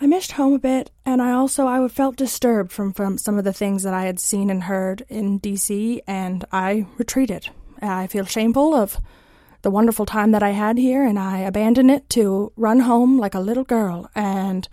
I 0.00 0.06
missed 0.06 0.32
home 0.32 0.54
a 0.54 0.58
bit, 0.60 0.92
and 1.04 1.20
I 1.20 1.32
also 1.32 1.66
I 1.66 1.86
felt 1.88 2.16
disturbed 2.16 2.70
from, 2.70 2.92
from 2.92 3.18
some 3.18 3.36
of 3.36 3.42
the 3.42 3.52
things 3.52 3.82
that 3.82 3.94
I 3.94 4.04
had 4.04 4.20
seen 4.20 4.48
and 4.48 4.62
heard 4.62 5.04
in 5.08 5.38
D.C., 5.38 6.02
and 6.06 6.44
I 6.52 6.86
retreated. 6.98 7.48
I 7.82 8.06
feel 8.06 8.24
shameful 8.24 8.74
of 8.74 8.98
the 9.62 9.72
wonderful 9.72 10.06
time 10.06 10.30
that 10.30 10.42
I 10.42 10.50
had 10.50 10.78
here, 10.78 11.04
and 11.04 11.18
I 11.18 11.38
abandoned 11.38 11.90
it 11.90 12.08
to 12.10 12.52
run 12.56 12.80
home 12.80 13.18
like 13.18 13.34
a 13.34 13.40
little 13.40 13.64
girl. 13.64 14.08
And 14.14 14.68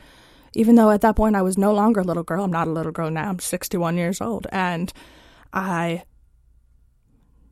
even 0.53 0.75
though 0.75 0.91
at 0.91 1.01
that 1.01 1.15
point 1.15 1.35
I 1.35 1.41
was 1.41 1.57
no 1.57 1.73
longer 1.73 2.01
a 2.01 2.03
little 2.03 2.23
girl, 2.23 2.43
I'm 2.43 2.51
not 2.51 2.67
a 2.67 2.71
little 2.71 2.91
girl 2.91 3.09
now. 3.09 3.27
I'm 3.27 3.39
61 3.39 3.97
years 3.97 4.21
old, 4.21 4.45
and 4.51 4.93
I 5.51 6.03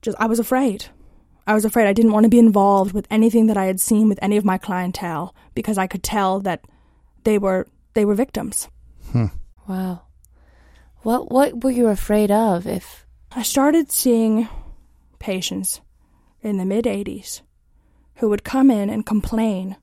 just 0.04 0.18
I 0.20 0.28
was 0.28 0.38
afraid. 0.38 0.86
I 1.48 1.56
was 1.56 1.66
afraid 1.66 1.88
I 1.88 1.94
didn't 1.94 2.14
want 2.14 2.26
to 2.26 2.30
be 2.30 2.40
involved 2.40 2.94
with 2.94 3.08
anything 3.10 3.48
that 3.48 3.58
I 3.58 3.66
had 3.66 3.82
seen 3.82 4.10
with 4.10 4.20
any 4.22 4.38
of 4.38 4.46
my 4.46 4.60
clientele 4.60 5.34
because 5.56 5.80
I 5.80 5.88
could 5.88 6.04
tell 6.04 6.40
that 6.42 6.64
they 7.24 7.38
were 7.38 7.68
they 7.94 8.06
were 8.06 8.16
victims. 8.16 8.70
Hmm. 9.12 9.28
Wow. 9.68 10.04
What 11.02 11.32
what 11.32 11.64
were 11.64 11.72
you 11.72 11.88
afraid 11.88 12.32
of 12.32 12.68
if 12.68 13.06
I 13.32 13.44
started 13.44 13.92
seeing 13.92 14.48
patients 15.20 15.82
in 16.42 16.58
the 16.58 16.66
mid 16.66 16.86
80s 16.86 17.42
who 18.18 18.30
would 18.30 18.44
come 18.44 18.70
in 18.70 18.90
and 18.90 19.06
complain 19.06 19.78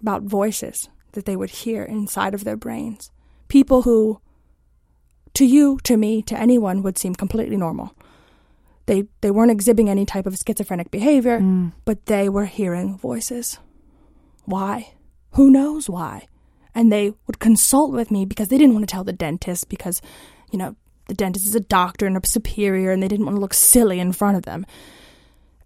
about 0.00 0.22
voices 0.22 0.88
that 1.12 1.24
they 1.24 1.36
would 1.36 1.50
hear 1.50 1.82
inside 1.82 2.34
of 2.34 2.44
their 2.44 2.56
brains. 2.56 3.10
People 3.48 3.82
who, 3.82 4.20
to 5.34 5.46
you, 5.46 5.78
to 5.84 5.96
me, 5.96 6.20
to 6.22 6.38
anyone, 6.38 6.82
would 6.82 6.98
seem 6.98 7.14
completely 7.14 7.56
normal. 7.56 7.94
They, 8.86 9.04
they 9.22 9.30
weren't 9.30 9.50
exhibiting 9.50 9.88
any 9.88 10.04
type 10.04 10.26
of 10.26 10.36
schizophrenic 10.36 10.90
behavior, 10.90 11.38
hmm. 11.38 11.68
but 11.84 12.06
they 12.06 12.28
were 12.28 12.44
hearing 12.44 12.98
voices. 12.98 13.58
Why? 14.44 14.94
Who 15.32 15.50
knows 15.50 15.88
why? 15.88 16.26
And 16.74 16.90
they 16.90 17.12
would 17.26 17.38
consult 17.38 17.92
with 17.92 18.10
me 18.10 18.24
because 18.24 18.48
they 18.48 18.58
didn't 18.58 18.74
want 18.74 18.88
to 18.88 18.92
tell 18.92 19.04
the 19.04 19.12
dentist 19.12 19.68
because, 19.68 20.02
you 20.50 20.58
know, 20.58 20.74
the 21.06 21.14
dentist 21.14 21.46
is 21.46 21.54
a 21.54 21.60
doctor 21.60 22.06
and 22.06 22.16
a 22.16 22.26
superior 22.26 22.90
and 22.90 23.02
they 23.02 23.08
didn't 23.08 23.26
want 23.26 23.36
to 23.36 23.40
look 23.40 23.54
silly 23.54 24.00
in 24.00 24.12
front 24.12 24.36
of 24.36 24.44
them. 24.44 24.66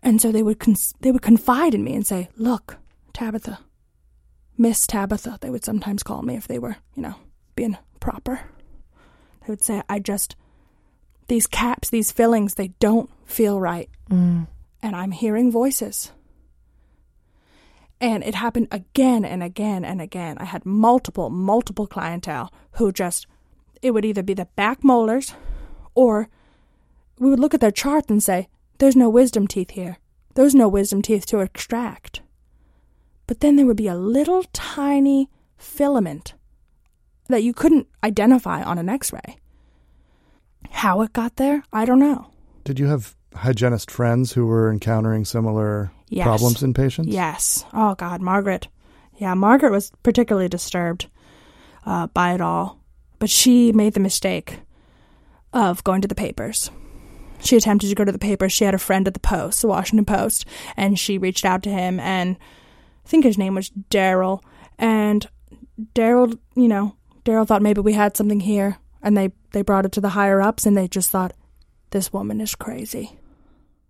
And 0.02 0.20
so 0.20 0.30
they 0.30 0.42
would 0.42 0.58
cons- 0.58 0.94
they 1.00 1.10
would 1.10 1.22
confide 1.22 1.74
in 1.74 1.82
me 1.84 1.94
and 1.94 2.06
say, 2.06 2.28
"Look, 2.36 2.76
Tabitha, 3.12 3.58
Miss 4.56 4.86
Tabitha," 4.86 5.38
they 5.40 5.50
would 5.50 5.64
sometimes 5.64 6.02
call 6.02 6.22
me 6.22 6.36
if 6.36 6.46
they 6.46 6.58
were, 6.58 6.76
you 6.94 7.02
know, 7.02 7.14
being 7.56 7.76
proper. 8.00 8.40
They 9.40 9.52
would 9.52 9.64
say, 9.64 9.82
"I 9.88 9.98
just 9.98 10.36
these 11.26 11.46
caps, 11.46 11.90
these 11.90 12.12
fillings, 12.12 12.54
they 12.54 12.68
don't 12.78 13.10
feel 13.26 13.60
right." 13.60 13.90
mm, 14.08 14.46
and 14.82 14.96
I'm 14.96 15.10
hearing 15.10 15.50
voices. 15.50 16.12
And 18.00 18.22
it 18.22 18.36
happened 18.36 18.68
again 18.70 19.24
and 19.24 19.42
again 19.42 19.84
and 19.84 20.00
again. 20.00 20.38
I 20.38 20.44
had 20.44 20.64
multiple, 20.64 21.30
multiple 21.30 21.86
clientele 21.86 22.52
who 22.72 22.92
just, 22.92 23.26
it 23.82 23.90
would 23.90 24.04
either 24.04 24.22
be 24.22 24.34
the 24.34 24.46
back 24.56 24.84
molars 24.84 25.34
or 25.94 26.28
we 27.18 27.28
would 27.30 27.40
look 27.40 27.54
at 27.54 27.60
their 27.60 27.72
chart 27.72 28.08
and 28.08 28.22
say, 28.22 28.48
there's 28.78 28.94
no 28.94 29.08
wisdom 29.08 29.48
teeth 29.48 29.70
here. 29.70 29.98
There's 30.34 30.54
no 30.54 30.68
wisdom 30.68 31.02
teeth 31.02 31.26
to 31.26 31.40
extract. 31.40 32.22
But 33.26 33.40
then 33.40 33.56
there 33.56 33.66
would 33.66 33.76
be 33.76 33.88
a 33.88 33.96
little 33.96 34.44
tiny 34.52 35.28
filament 35.56 36.34
that 37.28 37.42
you 37.42 37.52
couldn't 37.52 37.88
identify 38.04 38.62
on 38.62 38.78
an 38.78 38.88
x 38.88 39.12
ray. 39.12 39.36
How 40.70 41.02
it 41.02 41.12
got 41.12 41.36
there, 41.36 41.64
I 41.72 41.84
don't 41.84 41.98
know. 41.98 42.30
Did 42.64 42.78
you 42.78 42.86
have 42.86 43.16
hygienist 43.34 43.90
friends 43.90 44.32
who 44.32 44.46
were 44.46 44.70
encountering 44.70 45.24
similar 45.24 45.90
Yes. 46.08 46.24
problems 46.24 46.62
in 46.62 46.72
patients? 46.74 47.08
Yes. 47.08 47.64
Oh 47.74 47.94
God, 47.94 48.20
Margaret. 48.22 48.68
Yeah, 49.16 49.34
Margaret 49.34 49.72
was 49.72 49.90
particularly 50.02 50.48
disturbed 50.48 51.08
uh, 51.84 52.06
by 52.08 52.32
it 52.34 52.40
all, 52.40 52.78
but 53.18 53.28
she 53.30 53.72
made 53.72 53.94
the 53.94 54.00
mistake 54.00 54.60
of 55.52 55.82
going 55.84 56.00
to 56.02 56.08
the 56.08 56.14
papers. 56.14 56.70
She 57.40 57.56
attempted 57.56 57.88
to 57.88 57.94
go 57.94 58.04
to 58.04 58.12
the 58.12 58.18
papers. 58.18 58.52
She 58.52 58.64
had 58.64 58.74
a 58.74 58.78
friend 58.78 59.06
at 59.06 59.14
the 59.14 59.20
Post, 59.20 59.60
the 59.62 59.68
Washington 59.68 60.04
Post, 60.04 60.44
and 60.76 60.98
she 60.98 61.18
reached 61.18 61.44
out 61.44 61.62
to 61.64 61.70
him, 61.70 62.00
and 62.00 62.36
I 63.04 63.08
think 63.08 63.24
his 63.24 63.38
name 63.38 63.54
was 63.54 63.70
Daryl. 63.90 64.42
And 64.78 65.26
Daryl, 65.94 66.36
you 66.56 66.68
know, 66.68 66.96
Daryl 67.24 67.46
thought 67.46 67.62
maybe 67.62 67.80
we 67.80 67.92
had 67.92 68.16
something 68.16 68.40
here, 68.40 68.78
and 69.02 69.16
they 69.16 69.30
they 69.52 69.62
brought 69.62 69.84
it 69.86 69.92
to 69.92 70.00
the 70.00 70.10
higher 70.10 70.40
ups, 70.40 70.66
and 70.66 70.76
they 70.76 70.88
just 70.88 71.10
thought 71.10 71.32
this 71.90 72.12
woman 72.12 72.40
is 72.40 72.54
crazy. 72.54 73.18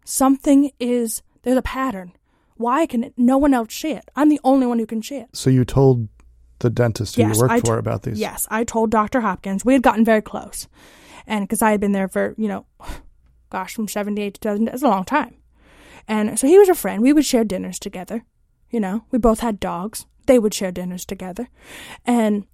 Something 0.04 0.70
is 0.78 1.22
there's 1.42 1.56
a 1.56 1.62
pattern. 1.62 2.12
Why 2.56 2.86
can 2.86 3.12
no 3.16 3.38
one 3.38 3.54
else 3.54 3.74
see 3.74 3.92
it? 3.92 4.10
I'm 4.16 4.28
the 4.28 4.40
only 4.42 4.66
one 4.66 4.78
who 4.78 4.86
can 4.86 5.02
see 5.02 5.16
it. 5.16 5.28
So 5.32 5.48
you 5.50 5.64
told 5.64 6.08
the 6.58 6.70
dentist 6.70 7.14
who 7.16 7.22
Yes, 7.22 7.36
you 7.36 7.42
worked 7.42 7.52
I 7.52 7.60
t- 7.60 7.66
for 7.66 7.78
about 7.78 8.02
these? 8.02 8.18
Yes, 8.18 8.46
I 8.50 8.64
told 8.64 8.90
Dr. 8.90 9.20
Hopkins. 9.20 9.64
We 9.64 9.74
had 9.74 9.82
gotten 9.82 10.04
very 10.04 10.22
close. 10.22 10.66
And 11.26 11.44
because 11.46 11.62
I 11.62 11.70
had 11.70 11.80
been 11.80 11.92
there 11.92 12.08
for, 12.08 12.34
you 12.36 12.48
know, 12.48 12.66
gosh, 13.50 13.74
from 13.74 13.86
78 13.88 14.34
to 14.34 14.40
2000, 14.40 14.64
that's 14.64 14.82
a 14.82 14.88
long 14.88 15.04
time. 15.04 15.36
And 16.08 16.38
so 16.38 16.46
he 16.46 16.58
was 16.58 16.68
a 16.68 16.74
friend. 16.74 17.02
We 17.02 17.12
would 17.12 17.24
share 17.26 17.44
dinners 17.44 17.78
together. 17.78 18.24
You 18.70 18.80
know, 18.80 19.04
we 19.10 19.18
both 19.18 19.40
had 19.40 19.60
dogs. 19.60 20.06
They 20.26 20.38
would 20.38 20.54
share 20.54 20.72
dinners 20.72 21.04
together. 21.04 21.48
And 22.04 22.46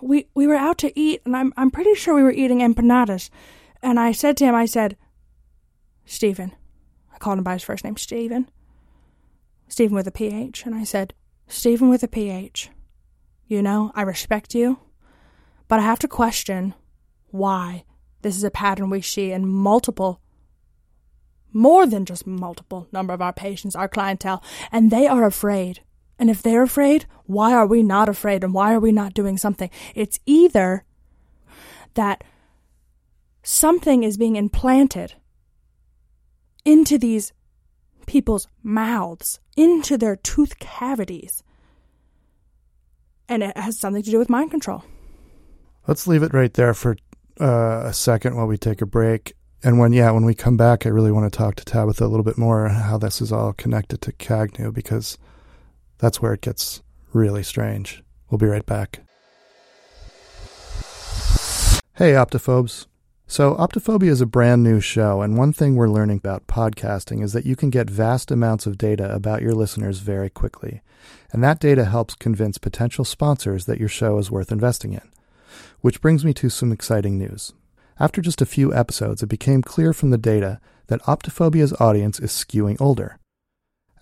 we 0.00 0.26
we 0.34 0.46
were 0.46 0.56
out 0.56 0.76
to 0.78 0.98
eat, 0.98 1.22
and 1.24 1.34
I'm, 1.34 1.52
I'm 1.56 1.70
pretty 1.70 1.94
sure 1.94 2.14
we 2.14 2.22
were 2.22 2.32
eating 2.32 2.58
empanadas. 2.58 3.30
And 3.84 4.00
I 4.00 4.12
said 4.12 4.38
to 4.38 4.46
him, 4.46 4.54
I 4.54 4.64
said, 4.64 4.96
Stephen. 6.06 6.56
I 7.12 7.18
called 7.18 7.36
him 7.36 7.44
by 7.44 7.52
his 7.52 7.62
first 7.62 7.84
name, 7.84 7.98
Stephen. 7.98 8.48
Stephen 9.68 9.94
with 9.94 10.06
a 10.06 10.10
PH. 10.10 10.64
And 10.64 10.74
I 10.74 10.84
said, 10.84 11.12
Stephen 11.48 11.90
with 11.90 12.02
a 12.02 12.08
PH. 12.08 12.70
You 13.46 13.60
know, 13.60 13.92
I 13.94 14.00
respect 14.00 14.54
you, 14.54 14.78
but 15.68 15.80
I 15.80 15.82
have 15.82 15.98
to 15.98 16.08
question 16.08 16.72
why 17.26 17.84
this 18.22 18.38
is 18.38 18.42
a 18.42 18.50
pattern 18.50 18.88
we 18.88 19.02
see 19.02 19.32
in 19.32 19.46
multiple, 19.46 20.22
more 21.52 21.86
than 21.86 22.06
just 22.06 22.26
multiple 22.26 22.88
number 22.90 23.12
of 23.12 23.20
our 23.20 23.34
patients, 23.34 23.76
our 23.76 23.86
clientele, 23.86 24.42
and 24.72 24.90
they 24.90 25.06
are 25.06 25.26
afraid. 25.26 25.80
And 26.18 26.30
if 26.30 26.40
they're 26.40 26.62
afraid, 26.62 27.04
why 27.26 27.52
are 27.52 27.66
we 27.66 27.82
not 27.82 28.08
afraid 28.08 28.42
and 28.44 28.54
why 28.54 28.72
are 28.72 28.80
we 28.80 28.92
not 28.92 29.12
doing 29.12 29.36
something? 29.36 29.68
It's 29.94 30.20
either 30.24 30.84
that 31.92 32.24
something 33.44 34.02
is 34.02 34.16
being 34.16 34.34
implanted 34.34 35.14
into 36.64 36.98
these 36.98 37.32
people's 38.06 38.48
mouths, 38.62 39.38
into 39.56 39.96
their 39.96 40.16
tooth 40.16 40.58
cavities 40.58 41.44
and 43.28 43.42
it 43.42 43.56
has 43.56 43.78
something 43.78 44.02
to 44.02 44.10
do 44.10 44.18
with 44.18 44.28
mind 44.28 44.50
control. 44.50 44.84
Let's 45.86 46.06
leave 46.06 46.22
it 46.22 46.32
right 46.32 46.52
there 46.52 46.74
for 46.74 46.96
uh, 47.40 47.82
a 47.86 47.92
second 47.92 48.36
while 48.36 48.46
we 48.46 48.58
take 48.58 48.80
a 48.80 48.86
break. 48.86 49.34
And 49.62 49.78
when, 49.78 49.92
yeah, 49.92 50.10
when 50.10 50.24
we 50.24 50.34
come 50.34 50.56
back, 50.56 50.84
I 50.84 50.90
really 50.90 51.12
want 51.12 51.30
to 51.30 51.36
talk 51.36 51.54
to 51.56 51.64
Tabitha 51.64 52.04
a 52.04 52.08
little 52.08 52.24
bit 52.24 52.38
more 52.38 52.68
how 52.68 52.98
this 52.98 53.20
is 53.20 53.32
all 53.32 53.52
connected 53.54 54.00
to 54.02 54.12
Kagnew 54.12 54.72
because 54.72 55.18
that's 55.98 56.20
where 56.20 56.34
it 56.34 56.42
gets 56.42 56.82
really 57.12 57.42
strange. 57.42 58.02
We'll 58.30 58.38
be 58.38 58.46
right 58.46 58.66
back. 58.66 59.00
Hey, 61.96 62.12
Optophobes. 62.12 62.86
So, 63.26 63.54
Optophobia 63.54 64.10
is 64.10 64.20
a 64.20 64.26
brand 64.26 64.62
new 64.62 64.80
show, 64.80 65.22
and 65.22 65.38
one 65.38 65.54
thing 65.54 65.74
we're 65.76 65.88
learning 65.88 66.18
about 66.18 66.46
podcasting 66.46 67.22
is 67.22 67.32
that 67.32 67.46
you 67.46 67.56
can 67.56 67.70
get 67.70 67.88
vast 67.88 68.30
amounts 68.30 68.66
of 68.66 68.76
data 68.76 69.12
about 69.14 69.40
your 69.40 69.54
listeners 69.54 70.00
very 70.00 70.28
quickly. 70.28 70.82
And 71.32 71.42
that 71.42 71.58
data 71.58 71.86
helps 71.86 72.14
convince 72.14 72.58
potential 72.58 73.04
sponsors 73.04 73.64
that 73.64 73.80
your 73.80 73.88
show 73.88 74.18
is 74.18 74.30
worth 74.30 74.52
investing 74.52 74.92
in. 74.92 75.10
Which 75.80 76.02
brings 76.02 76.22
me 76.22 76.34
to 76.34 76.50
some 76.50 76.70
exciting 76.70 77.16
news. 77.16 77.54
After 77.98 78.20
just 78.20 78.42
a 78.42 78.46
few 78.46 78.74
episodes, 78.74 79.22
it 79.22 79.28
became 79.28 79.62
clear 79.62 79.94
from 79.94 80.10
the 80.10 80.18
data 80.18 80.60
that 80.88 81.02
Optophobia's 81.02 81.72
audience 81.80 82.20
is 82.20 82.30
skewing 82.30 82.78
older. 82.78 83.18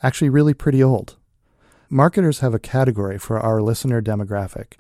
Actually, 0.03 0.31
really 0.31 0.53
pretty 0.53 0.83
old. 0.83 1.17
Marketers 1.89 2.41
have 2.41 2.55
a 2.55 2.59
category 2.59 3.19
for 3.19 3.39
our 3.39 3.63
listener 3.63 4.03
demographic, 4.03 4.73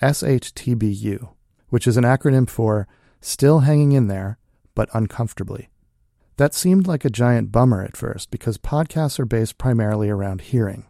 SHTBU, 0.00 1.28
which 1.68 1.86
is 1.86 1.98
an 1.98 2.04
acronym 2.04 2.48
for 2.48 2.88
Still 3.24 3.60
Hanging 3.60 3.92
in 3.92 4.08
There, 4.08 4.36
but 4.74 4.88
Uncomfortably. 4.92 5.68
That 6.38 6.54
seemed 6.54 6.88
like 6.88 7.04
a 7.04 7.10
giant 7.10 7.52
bummer 7.52 7.80
at 7.80 7.96
first 7.96 8.32
because 8.32 8.58
podcasts 8.58 9.20
are 9.20 9.24
based 9.24 9.58
primarily 9.58 10.10
around 10.10 10.40
hearing. 10.40 10.86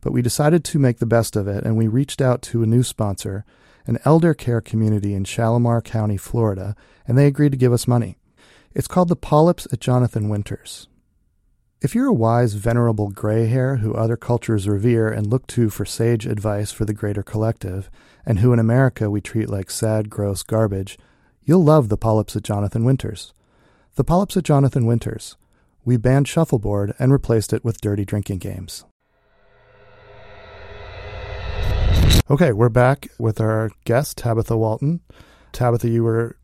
But 0.00 0.12
we 0.12 0.20
decided 0.20 0.64
to 0.64 0.80
make 0.80 0.98
the 0.98 1.06
best 1.06 1.36
of 1.36 1.46
it 1.46 1.62
and 1.64 1.76
we 1.76 1.86
reached 1.86 2.20
out 2.20 2.42
to 2.42 2.64
a 2.64 2.66
new 2.66 2.82
sponsor, 2.82 3.44
an 3.86 3.98
elder 4.04 4.34
care 4.34 4.60
community 4.60 5.14
in 5.14 5.22
Shalimar 5.22 5.80
County, 5.80 6.16
Florida, 6.16 6.74
and 7.06 7.16
they 7.16 7.28
agreed 7.28 7.52
to 7.52 7.58
give 7.58 7.72
us 7.72 7.86
money. 7.86 8.18
It's 8.74 8.88
called 8.88 9.08
the 9.08 9.14
Polyps 9.14 9.68
at 9.72 9.78
Jonathan 9.78 10.28
Winters. 10.28 10.88
If 11.80 11.94
you're 11.94 12.08
a 12.08 12.12
wise, 12.12 12.54
venerable 12.54 13.10
gray 13.10 13.46
hair 13.46 13.76
who 13.76 13.94
other 13.94 14.16
cultures 14.16 14.68
revere 14.68 15.06
and 15.06 15.28
look 15.28 15.46
to 15.48 15.70
for 15.70 15.84
sage 15.84 16.26
advice 16.26 16.72
for 16.72 16.84
the 16.84 16.94
greater 16.94 17.22
collective, 17.22 17.90
and 18.26 18.40
who 18.40 18.52
in 18.52 18.58
America 18.58 19.08
we 19.08 19.20
treat 19.20 19.48
like 19.48 19.70
sad, 19.70 20.10
gross 20.10 20.42
garbage, 20.42 20.98
you'll 21.44 21.64
love 21.64 21.88
the 21.88 21.96
Polyps 21.96 22.36
at 22.36 22.42
Jonathan 22.42 22.84
Winters. 22.84 23.32
The 23.96 24.04
Polyps 24.04 24.36
at 24.36 24.44
Jonathan 24.44 24.86
Winters. 24.86 25.36
We 25.84 25.96
banned 25.96 26.26
shuffleboard 26.26 26.94
and 26.98 27.12
replaced 27.12 27.52
it 27.52 27.64
with 27.64 27.80
dirty 27.80 28.04
drinking 28.04 28.38
games. 28.38 28.84
Okay, 32.30 32.52
we're 32.52 32.70
back 32.70 33.08
with 33.18 33.40
our 33.40 33.70
guest, 33.84 34.18
Tabitha 34.18 34.56
Walton. 34.56 35.00
Tabitha, 35.52 35.88
you 35.88 36.02
were 36.02 36.36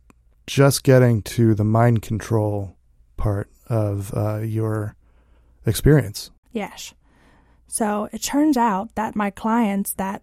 just 0.46 0.82
getting 0.82 1.22
to 1.22 1.54
the 1.54 1.64
mind 1.64 2.02
control 2.02 2.76
part 3.16 3.48
of 3.68 4.12
uh, 4.14 4.38
your 4.38 4.94
experience. 5.64 6.30
Yes. 6.52 6.92
So 7.66 8.08
it 8.12 8.22
turns 8.22 8.56
out 8.56 8.94
that 8.96 9.16
my 9.16 9.30
clients 9.30 9.94
that 9.94 10.22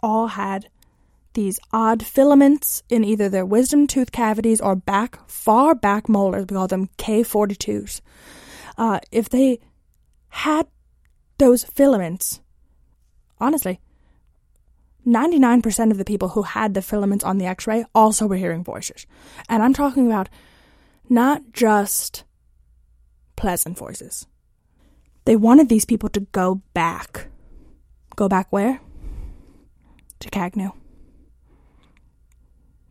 all 0.00 0.28
had 0.28 0.68
these 1.36 1.60
odd 1.72 2.04
filaments 2.04 2.82
in 2.88 3.04
either 3.04 3.28
their 3.28 3.46
wisdom 3.46 3.86
tooth 3.86 4.10
cavities 4.10 4.60
or 4.60 4.74
back, 4.74 5.20
far 5.28 5.74
back 5.74 6.08
molars, 6.08 6.46
we 6.48 6.56
call 6.56 6.66
them 6.66 6.88
K42s. 6.98 8.00
Uh, 8.76 8.98
if 9.12 9.28
they 9.28 9.60
had 10.30 10.66
those 11.38 11.62
filaments, 11.62 12.40
honestly, 13.38 13.80
99% 15.06 15.90
of 15.92 15.98
the 15.98 16.04
people 16.04 16.30
who 16.30 16.42
had 16.42 16.74
the 16.74 16.82
filaments 16.82 17.22
on 17.22 17.38
the 17.38 17.46
x 17.46 17.66
ray 17.66 17.84
also 17.94 18.26
were 18.26 18.36
hearing 18.36 18.64
voices. 18.64 19.06
And 19.48 19.62
I'm 19.62 19.74
talking 19.74 20.06
about 20.06 20.28
not 21.08 21.42
just 21.52 22.24
pleasant 23.36 23.78
voices. 23.78 24.26
They 25.26 25.36
wanted 25.36 25.68
these 25.68 25.84
people 25.84 26.08
to 26.10 26.20
go 26.20 26.62
back. 26.74 27.28
Go 28.16 28.28
back 28.28 28.48
where? 28.50 28.80
To 30.20 30.30
Kagnew. 30.30 30.72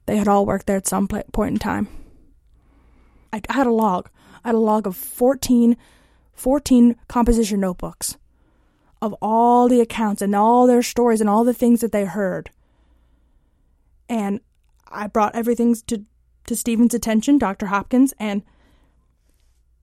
They 0.05 0.17
had 0.17 0.27
all 0.27 0.45
worked 0.45 0.67
there 0.67 0.77
at 0.77 0.87
some 0.87 1.07
point 1.07 1.53
in 1.53 1.59
time. 1.59 1.87
I, 3.33 3.41
I 3.49 3.53
had 3.53 3.67
a 3.67 3.71
log. 3.71 4.09
I 4.43 4.49
had 4.49 4.55
a 4.55 4.59
log 4.59 4.85
of 4.85 4.95
14, 4.95 5.75
14 6.33 6.95
composition 7.07 7.59
notebooks 7.59 8.17
of 9.01 9.15
all 9.21 9.67
the 9.67 9.81
accounts 9.81 10.21
and 10.21 10.35
all 10.35 10.67
their 10.67 10.81
stories 10.81 11.21
and 11.21 11.29
all 11.29 11.43
the 11.43 11.53
things 11.53 11.81
that 11.81 11.91
they 11.91 12.05
heard. 12.05 12.49
And 14.07 14.39
I 14.87 15.07
brought 15.07 15.35
everything 15.35 15.75
to, 15.87 16.05
to 16.47 16.55
Stephen's 16.55 16.93
attention, 16.93 17.37
Dr. 17.37 17.67
Hopkins, 17.67 18.13
and 18.19 18.43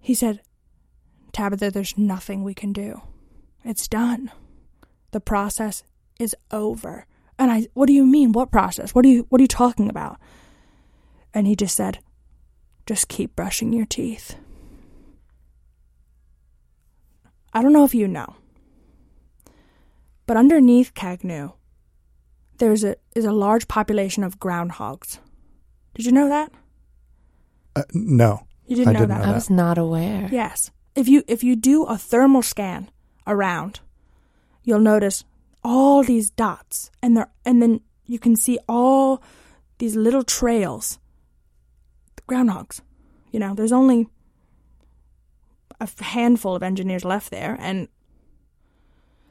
he 0.01 0.15
said, 0.15 0.41
Tabitha, 1.33 1.71
there's 1.71 1.99
nothing 1.99 2.43
we 2.43 2.55
can 2.55 2.73
do. 2.73 3.03
It's 3.65 3.89
done. 3.89 4.31
The 5.13 5.21
process 5.21 5.83
is 6.19 6.35
over. 6.51 7.07
And 7.43 7.51
I, 7.51 7.67
what 7.75 7.87
do 7.87 7.93
you 7.93 8.07
mean? 8.07 8.31
What 8.31 8.53
process? 8.53 8.95
What 8.95 9.05
are 9.05 9.09
you, 9.09 9.27
what 9.29 9.41
are 9.41 9.43
you 9.43 9.49
talking 9.49 9.89
about? 9.89 10.17
And 11.35 11.45
he 11.45 11.57
just 11.57 11.75
said, 11.75 11.99
just 12.87 13.09
keep 13.09 13.35
brushing 13.35 13.73
your 13.73 13.85
teeth. 13.85 14.37
I 17.53 17.61
don't 17.63 17.73
know 17.73 17.85
if 17.85 17.97
you 17.97 18.07
know, 18.07 18.37
but 20.27 20.37
underneath 20.37 20.95
Kagnew, 20.95 21.53
there's 22.59 22.85
a 22.85 22.95
is 23.17 23.25
a 23.25 23.33
large 23.33 23.67
population 23.67 24.23
of 24.23 24.39
groundhogs. 24.39 25.19
Did 25.95 26.07
you 26.07 26.13
know 26.13 26.29
that? 26.29 26.53
Uh, 27.75 27.83
no. 27.93 28.47
You 28.67 28.77
didn't 28.77 28.91
I 28.91 28.93
know 28.93 28.99
didn't 29.01 29.19
that. 29.19 29.27
know 29.27 29.33
I 29.33 29.35
was 29.35 29.51
not 29.51 29.79
aware. 29.79 30.29
Yes. 30.31 30.71
If 30.95 31.09
you 31.09 31.25
if 31.27 31.43
you 31.43 31.57
do 31.57 31.85
a 31.85 31.99
thermal 31.99 32.43
scan 32.43 32.89
around, 33.27 33.81
you'll 34.63 34.79
notice 34.79 35.25
all 35.65 36.03
these 36.03 36.31
dots 36.31 36.91
and 37.03 37.17
there 37.17 37.31
and 37.45 37.63
then 37.63 37.81
you 38.05 38.19
can 38.19 38.37
see 38.37 38.59
all 38.69 39.23
these 39.79 39.97
little 39.97 40.25
trails. 40.25 40.99
The 42.17 42.23
Groundhogs. 42.23 42.81
You 43.31 43.41
know, 43.41 43.55
there's 43.55 43.73
only 43.73 44.09
a 45.81 45.89
handful 46.01 46.55
of 46.55 46.63
engineers 46.63 47.05
left 47.05 47.31
there 47.31 47.57
and 47.61 47.89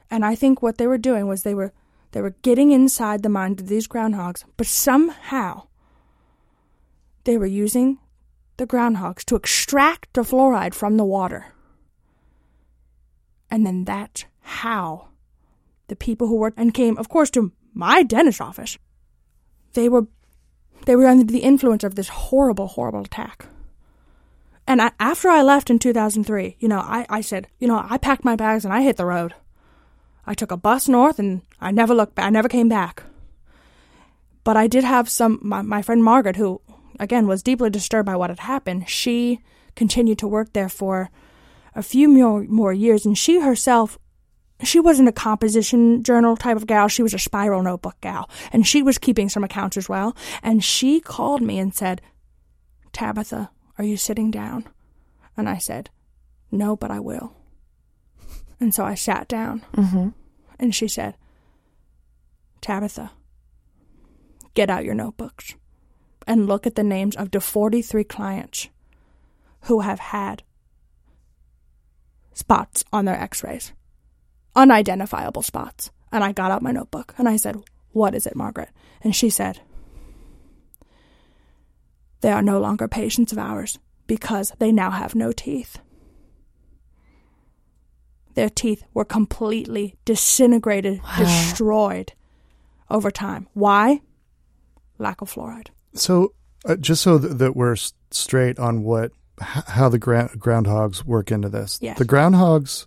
and 0.10 0.26
I 0.26 0.36
think 0.36 0.62
what 0.62 0.78
they 0.78 0.88
were 0.88 0.98
doing 0.98 1.28
was 1.28 1.44
they 1.44 1.54
were 1.54 1.72
they 2.12 2.22
were 2.22 2.36
getting 2.42 2.72
inside 2.72 3.24
the 3.24 3.30
mind 3.30 3.62
of 3.62 3.68
these 3.68 3.88
groundhogs, 3.88 4.44
but 4.58 4.68
somehow 4.68 5.68
they 7.24 7.38
were 7.38 7.46
using 7.46 8.00
the 8.58 8.68
groundhogs 8.68 9.24
to 9.26 9.36
extract 9.36 10.14
the 10.14 10.22
fluoride 10.22 10.74
from 10.74 10.98
the 10.98 11.06
water. 11.06 11.54
And 13.50 13.66
then 13.66 13.86
that's 13.86 14.26
how 14.42 15.11
the 15.92 15.96
people 15.98 16.28
who 16.28 16.38
worked 16.38 16.58
and 16.58 16.74
came, 16.74 16.98
of 16.98 17.10
course, 17.10 17.30
to 17.32 17.52
my 17.74 18.02
dentist 18.02 18.40
office. 18.40 18.78
They 19.74 19.90
were 19.90 20.08
they 20.86 20.96
were 20.96 21.06
under 21.06 21.26
the 21.26 21.44
influence 21.44 21.84
of 21.84 21.96
this 21.96 22.08
horrible, 22.08 22.68
horrible 22.68 23.02
attack. 23.02 23.46
And 24.66 24.82
I, 24.82 24.92
after 25.00 25.28
I 25.30 25.42
left 25.42 25.70
in 25.70 25.80
2003, 25.80 26.56
you 26.60 26.68
know, 26.68 26.80
I, 26.80 27.06
I 27.10 27.22
said, 27.22 27.48
you 27.60 27.68
know, 27.68 27.86
I 27.88 27.98
packed 27.98 28.24
my 28.24 28.38
bags 28.38 28.64
and 28.64 28.74
I 28.74 28.82
hit 28.82 28.96
the 28.96 29.06
road. 29.06 29.36
I 30.26 30.34
took 30.34 30.50
a 30.50 30.58
bus 30.58 30.88
north 30.88 31.20
and 31.20 31.42
I 31.60 31.72
never 31.72 31.94
looked 31.94 32.16
back. 32.16 32.26
I 32.26 32.30
never 32.30 32.48
came 32.48 32.70
back. 32.70 33.04
But 34.44 34.56
I 34.58 34.68
did 34.68 34.86
have 34.86 35.10
some, 35.10 35.40
my, 35.44 35.62
my 35.62 35.82
friend 35.82 36.04
Margaret, 36.04 36.38
who, 36.38 36.62
again, 37.00 37.28
was 37.28 37.44
deeply 37.44 37.70
disturbed 37.70 38.06
by 38.08 38.16
what 38.16 38.30
had 38.30 38.40
happened, 38.40 38.90
she 38.90 39.42
continued 39.76 40.20
to 40.20 40.28
work 40.28 40.54
there 40.54 40.70
for 40.70 41.12
a 41.76 41.84
few 41.84 42.08
more, 42.08 42.44
more 42.44 42.74
years. 42.74 43.06
And 43.06 43.18
she 43.18 43.42
herself, 43.42 44.00
she 44.64 44.80
wasn't 44.80 45.10
a 45.10 45.14
composition 45.14 46.04
journal 46.04 46.36
type 46.36 46.58
of 46.58 46.68
gal. 46.68 46.88
She 46.88 47.04
was 47.04 47.14
a 47.14 47.20
spiral 47.20 47.64
notebook 47.64 48.00
gal. 48.02 48.30
And 48.52 48.66
she 48.66 48.82
was 48.84 48.98
keeping 48.98 49.30
some 49.30 49.44
accounts 49.44 49.78
as 49.78 49.90
well. 49.90 50.16
And 50.44 50.64
she 50.64 51.00
called 51.00 51.42
me 51.42 51.60
and 51.60 51.74
said, 51.74 52.02
Tabitha, 52.94 53.50
are 53.78 53.84
you 53.84 53.98
sitting 53.98 54.32
down? 54.32 54.68
And 55.38 55.50
I 55.50 55.58
said, 55.58 55.90
No, 56.52 56.76
but 56.76 56.92
I 56.92 57.00
will. 57.00 57.36
And 58.60 58.74
so 58.74 58.86
I 58.86 58.96
sat 58.96 59.28
down. 59.28 59.64
Mm-hmm. 59.74 60.10
And 60.60 60.76
she 60.76 60.88
said, 60.88 61.16
Tabitha, 62.62 63.12
get 64.54 64.70
out 64.70 64.86
your 64.86 64.94
notebooks 64.94 65.56
and 66.28 66.48
look 66.48 66.68
at 66.68 66.76
the 66.76 66.84
names 66.84 67.16
of 67.16 67.32
the 67.32 67.42
43 67.42 68.04
clients 68.04 68.70
who 69.62 69.82
have 69.82 70.00
had 70.00 70.44
spots 72.34 72.84
on 72.94 73.06
their 73.06 73.20
x 73.20 73.44
rays, 73.44 73.74
unidentifiable 74.56 75.42
spots. 75.42 75.92
And 76.12 76.24
I 76.24 76.32
got 76.34 76.52
out 76.52 76.62
my 76.62 76.72
notebook 76.72 77.14
and 77.18 77.28
I 77.30 77.38
said, 77.38 77.58
What 77.92 78.14
is 78.16 78.26
it, 78.28 78.36
Margaret? 78.36 78.70
And 79.02 79.16
she 79.16 79.30
said, 79.30 79.60
They 82.22 82.32
are 82.32 82.42
no 82.42 82.60
longer 82.60 82.88
patients 82.88 83.32
of 83.32 83.38
ours 83.38 83.80
because 84.08 84.52
they 84.60 84.72
now 84.72 84.92
have 84.92 85.16
no 85.16 85.32
teeth. 85.32 85.80
Their 88.34 88.50
teeth 88.50 88.84
were 88.94 89.06
completely 89.06 89.96
disintegrated, 90.06 91.02
Wow. 91.04 91.18
destroyed 91.18 92.14
over 92.90 93.12
time. 93.12 93.48
Why? 93.54 94.02
Lack 94.98 95.22
of 95.22 95.34
fluoride. 95.34 95.68
So, 95.94 96.34
uh, 96.66 96.76
just 96.76 97.02
so 97.02 97.20
th- 97.20 97.34
that 97.38 97.56
we're 97.56 97.74
s- 97.74 97.94
straight 98.12 98.58
on 98.60 98.84
what 98.84 99.12
h- 99.42 99.64
how 99.68 99.90
the 99.90 100.00
gra- 100.00 100.30
groundhogs 100.38 101.04
work 101.04 101.32
into 101.32 101.50
this, 101.50 101.78
Yes. 101.82 101.98
the 101.98 102.06
groundhogs 102.06 102.86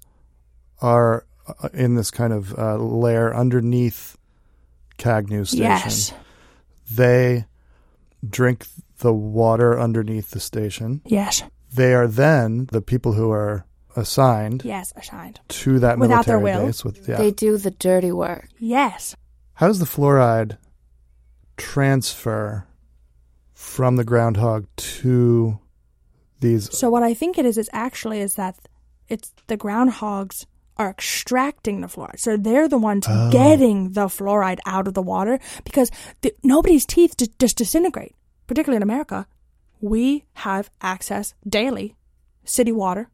are 0.81 1.27
in 1.72 1.94
this 1.94 2.11
kind 2.11 2.33
of 2.33 2.57
uh, 2.59 2.76
layer 2.76 3.35
underneath 3.35 4.16
Kagnew 4.98 5.44
Station. 5.44 5.64
Yes. 5.64 6.12
They 6.90 7.46
drink 8.28 8.66
the 8.98 9.12
water 9.12 9.78
underneath 9.78 10.30
the 10.30 10.40
station. 10.40 11.02
Yes. 11.04 11.42
They 11.74 11.94
are 11.94 12.07
then 12.07 12.68
the 12.72 12.80
people 12.80 13.12
who 13.12 13.30
are 13.30 13.66
assigned 13.96 14.62
Yes, 14.64 14.92
assigned. 14.96 15.40
to 15.48 15.78
that 15.80 15.98
Without 15.98 16.26
their 16.26 16.38
military 16.38 16.61
will. 16.61 16.66
base. 16.68 16.85
With 16.85 17.09
yeah. 17.09 17.16
They 17.16 17.30
do 17.30 17.57
the 17.59 17.70
dirty 17.70 18.12
work. 18.12 18.48
Yes. 18.59 19.16
How 19.54 19.66
does 19.66 19.78
the 19.78 19.85
fluoride 19.85 20.57
transfer 21.57 22.66
from 23.52 23.96
the 23.96 24.04
groundhog 24.04 24.66
to 24.76 25.59
these? 26.40 26.76
So 26.76 26.90
what 26.90 27.02
I 27.02 27.14
think 27.14 27.38
it 27.38 27.46
is 27.46 27.59
is 27.59 27.70
actually 27.72 28.20
is 28.20 28.35
that 28.35 28.57
it's 29.09 29.33
the 29.46 29.57
groundhogs 29.57 30.46
are 30.76 30.90
extracting 30.90 31.80
the 31.80 31.87
fluoride. 31.87 32.18
So 32.18 32.37
they're 32.37 32.68
the 32.68 32.78
ones 32.78 33.06
Oh. 33.08 33.30
getting 33.30 33.92
the 33.92 34.06
fluoride 34.06 34.58
out 34.66 34.88
of 34.88 34.94
the 34.94 35.02
water 35.02 35.38
because 35.64 35.90
the, 36.22 36.34
nobody's 36.42 36.84
teeth 36.87 37.16
just, 37.16 37.38
just 37.38 37.56
disintegrate. 37.56 38.14
Particularly 38.46 38.76
in 38.76 38.82
America, 38.82 39.26
we 39.80 40.24
have 40.34 40.70
access 40.80 41.34
daily 41.48 41.94
city 42.44 42.72
water 42.72 43.08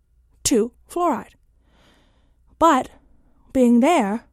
to 0.44 0.72
fluoride. 0.88 1.34
But 2.58 2.90
being 3.52 3.80
there, 3.80 4.24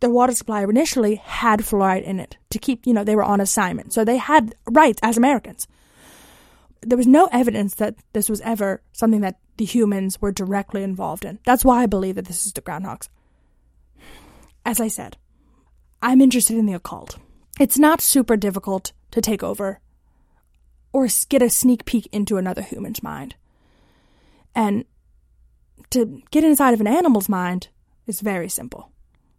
the 0.00 0.10
water 0.10 0.32
supply 0.32 0.62
initially 0.62 1.16
had 1.16 1.60
fluoride 1.60 2.02
in 2.04 2.20
it 2.20 2.36
to 2.50 2.58
keep, 2.58 2.86
you 2.86 2.92
know, 2.94 3.04
they 3.04 3.16
were 3.16 3.24
on 3.24 3.40
assignment. 3.40 3.92
So 3.92 4.04
they 4.04 4.16
had 4.16 4.54
rights 4.70 5.00
as 5.02 5.16
Americans. 5.16 5.66
There 6.80 6.98
was 6.98 7.06
no 7.06 7.28
evidence 7.32 7.74
that 7.76 7.96
this 8.12 8.28
was 8.28 8.40
ever 8.42 8.82
something 8.92 9.20
that 9.22 9.38
the 9.56 9.64
humans 9.64 10.20
were 10.20 10.32
directly 10.32 10.82
involved 10.82 11.24
in. 11.24 11.38
That's 11.44 11.64
why 11.64 11.82
I 11.82 11.86
believe 11.86 12.14
that 12.14 12.26
this 12.26 12.46
is 12.46 12.52
the 12.52 12.62
groundhogs. 12.62 13.08
As 14.64 14.80
I 14.80 14.88
said, 14.88 15.16
I'm 16.00 16.20
interested 16.20 16.56
in 16.56 16.66
the 16.66 16.74
occult. 16.74 17.18
It's 17.58 17.78
not 17.78 18.00
super 18.00 18.36
difficult 18.36 18.92
to 19.10 19.20
take 19.20 19.42
over 19.42 19.80
or 20.92 21.08
get 21.28 21.42
a 21.42 21.50
sneak 21.50 21.84
peek 21.84 22.06
into 22.12 22.36
another 22.36 22.62
human's 22.62 23.02
mind. 23.02 23.34
And 24.54 24.84
to 25.90 26.22
get 26.30 26.44
inside 26.44 26.74
of 26.74 26.80
an 26.80 26.86
animal's 26.86 27.28
mind 27.28 27.68
is 28.06 28.20
very 28.20 28.48
simple. 28.48 28.90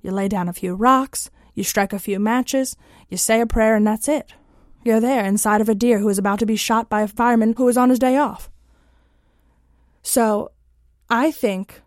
You 0.02 0.12
lay 0.12 0.28
down 0.28 0.50
a 0.50 0.54
few 0.54 0.76
rocks, 0.76 1.30
you 1.54 1.64
strike 1.64 1.94
a 1.94 2.00
few 2.00 2.20
matches, 2.20 2.76
you 3.10 3.18
say 3.18 3.42
a 3.42 3.46
prayer, 3.46 3.76
and 3.76 3.86
that's 3.86 4.08
it. 4.08 4.34
You're 4.84 5.00
there 5.00 5.26
inside 5.26 5.62
of 5.62 5.70
a 5.70 5.76
deer 5.76 6.00
who 6.00 6.10
is 6.10 6.18
about 6.18 6.40
to 6.40 6.46
be 6.46 6.56
shot 6.56 6.90
by 6.90 7.02
a 7.02 7.08
fireman 7.08 7.54
who 7.58 7.68
is 7.68 7.78
on 7.78 7.90
his 7.90 8.00
day 8.00 8.18
off. 8.18 8.50
So 10.02 10.52
I 11.10 11.32
think 11.32 11.82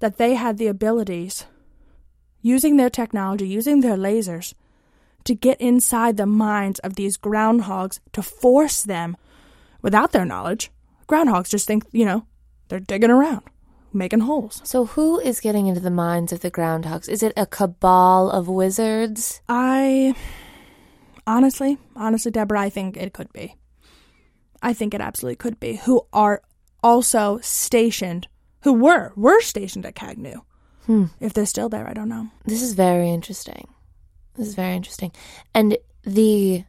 that 0.00 0.18
they 0.18 0.34
had 0.34 0.58
the 0.58 0.66
abilities, 0.66 1.46
using 2.42 2.76
their 2.76 2.90
technology, 2.90 3.48
using 3.48 3.80
their 3.80 3.96
lasers, 3.96 4.54
to 5.24 5.34
get 5.34 5.60
inside 5.60 6.16
the 6.16 6.26
minds 6.26 6.78
of 6.80 6.96
these 6.96 7.16
groundhogs 7.16 7.98
to 8.12 8.22
force 8.22 8.82
them, 8.82 9.16
without 9.80 10.12
their 10.12 10.24
knowledge, 10.24 10.70
groundhogs 11.08 11.48
just 11.48 11.66
think, 11.66 11.84
you 11.92 12.04
know, 12.04 12.26
they're 12.68 12.80
digging 12.80 13.10
around, 13.10 13.42
making 13.92 14.20
holes. 14.20 14.60
So, 14.64 14.84
who 14.84 15.18
is 15.20 15.40
getting 15.40 15.66
into 15.66 15.80
the 15.80 15.90
minds 15.90 16.32
of 16.32 16.40
the 16.40 16.50
groundhogs? 16.50 17.08
Is 17.08 17.22
it 17.22 17.32
a 17.36 17.46
cabal 17.46 18.30
of 18.30 18.48
wizards? 18.48 19.40
I 19.48 20.14
honestly, 21.26 21.78
honestly, 21.96 22.30
Deborah, 22.30 22.60
I 22.60 22.70
think 22.70 22.96
it 22.96 23.12
could 23.12 23.32
be. 23.32 23.56
I 24.62 24.72
think 24.72 24.94
it 24.94 25.00
absolutely 25.00 25.36
could 25.36 25.60
be. 25.60 25.76
Who 25.76 26.06
are 26.12 26.42
also 26.82 27.38
stationed, 27.42 28.28
who 28.62 28.72
were 28.72 29.12
were 29.16 29.40
stationed 29.40 29.84
at 29.86 29.94
Kagnew. 29.94 30.40
Hmm. 30.86 31.04
If 31.20 31.32
they're 31.32 31.46
still 31.46 31.68
there, 31.68 31.88
I 31.88 31.94
don't 31.94 32.08
know. 32.08 32.28
This 32.44 32.62
is 32.62 32.74
very 32.74 33.10
interesting. 33.10 33.68
This 34.36 34.48
is 34.48 34.54
very 34.54 34.74
interesting. 34.74 35.12
And 35.54 35.78
the 36.02 36.64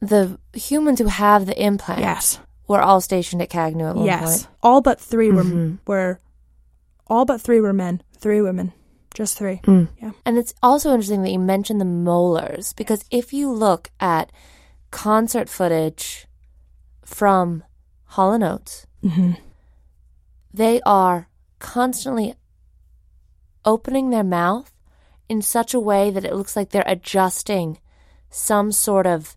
the 0.00 0.38
humans 0.52 0.98
who 1.00 1.06
have 1.06 1.46
the 1.46 1.60
implant 1.60 2.00
Yes, 2.00 2.38
were 2.68 2.80
all 2.82 3.00
stationed 3.00 3.42
at 3.42 3.50
Kagnew 3.50 3.86
at 3.88 3.96
one 3.96 4.04
yes. 4.06 4.42
point. 4.44 4.54
All 4.62 4.80
but 4.80 5.00
3 5.00 5.30
were 5.30 5.44
Mhm. 5.44 5.78
were 5.86 6.20
all 7.06 7.24
but 7.24 7.40
three 7.40 7.60
were 7.60 7.72
men. 7.72 8.02
Three 8.18 8.40
women. 8.40 8.72
Just 9.16 9.38
three. 9.38 9.60
Mm. 9.64 9.88
Yeah. 10.02 10.10
And 10.26 10.36
it's 10.36 10.52
also 10.62 10.90
interesting 10.90 11.22
that 11.22 11.32
you 11.32 11.38
mentioned 11.38 11.80
the 11.80 11.86
molars 11.86 12.74
because 12.74 13.02
if 13.10 13.32
you 13.32 13.50
look 13.50 13.88
at 13.98 14.30
concert 14.90 15.48
footage 15.48 16.26
from 17.02 17.64
Hall 18.04 18.32
and 18.34 18.44
Oates, 18.44 18.86
Mm-hmm. 19.02 19.32
they 20.52 20.80
are 20.84 21.28
constantly 21.60 22.34
opening 23.64 24.10
their 24.10 24.24
mouth 24.24 24.72
in 25.28 25.40
such 25.40 25.72
a 25.74 25.80
way 25.80 26.10
that 26.10 26.24
it 26.24 26.34
looks 26.34 26.56
like 26.56 26.70
they're 26.70 26.84
adjusting 26.86 27.78
some 28.30 28.70
sort 28.72 29.06
of 29.06 29.36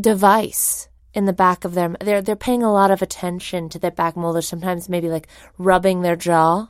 device 0.00 0.88
in 1.12 1.24
the 1.26 1.32
back 1.32 1.64
of 1.64 1.74
their 1.74 1.96
they're 2.00 2.22
they're 2.22 2.36
paying 2.36 2.62
a 2.62 2.72
lot 2.72 2.90
of 2.90 3.02
attention 3.02 3.68
to 3.68 3.78
their 3.78 3.90
back 3.90 4.16
molars 4.16 4.46
sometimes 4.48 4.88
maybe 4.88 5.08
like 5.08 5.26
rubbing 5.58 6.02
their 6.02 6.16
jaw 6.16 6.60
you 6.60 6.68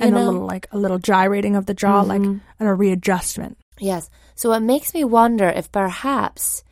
And 0.00 0.14
know? 0.14 0.22
a 0.22 0.24
little 0.24 0.46
like 0.46 0.66
a 0.72 0.78
little 0.78 0.98
gyrating 0.98 1.56
of 1.56 1.66
the 1.66 1.74
jaw, 1.74 2.02
like 2.02 2.20
Mhm. 2.20 2.40
and 2.60 2.68
a 2.68 2.74
readjustment. 2.74 3.58
Yes. 3.78 4.08
So 4.34 4.52
it 4.52 4.60
makes 4.60 4.92
me 4.94 5.04
wonder 5.04 5.48
if 5.48 5.70
perhaps 5.72 6.62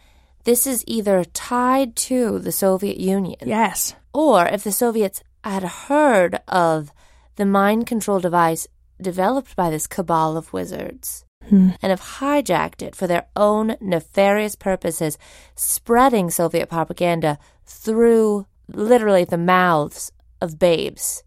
this 0.44 0.66
is 0.66 0.84
either 0.86 1.24
tied 1.24 1.96
to 1.96 2.38
the 2.38 2.52
Soviet 2.52 2.98
Union 2.98 3.36
Yes. 3.44 3.94
or 4.12 4.46
if 4.46 4.62
the 4.64 4.72
Soviets 4.72 5.22
had 5.42 5.62
heard 5.62 6.40
of 6.48 6.92
the 7.36 7.46
mind 7.46 7.86
control 7.86 8.20
device 8.20 8.66
developed 9.00 9.56
by 9.56 9.70
this 9.70 9.86
cabal 9.86 10.36
of 10.36 10.52
wizards 10.52 11.24
Hmm. 11.48 11.70
and 11.82 11.90
have 11.90 12.00
hijacked 12.20 12.80
it 12.82 12.94
for 12.96 13.06
their 13.06 13.26
own 13.36 13.76
nefarious 13.80 14.54
purposes, 14.56 15.18
spreading 15.56 16.30
Soviet 16.30 16.68
propaganda 16.70 17.38
through 17.66 18.46
literally 18.72 19.24
the 19.24 19.36
mouths 19.36 20.10
of 20.40 20.58
babes. 20.58 21.22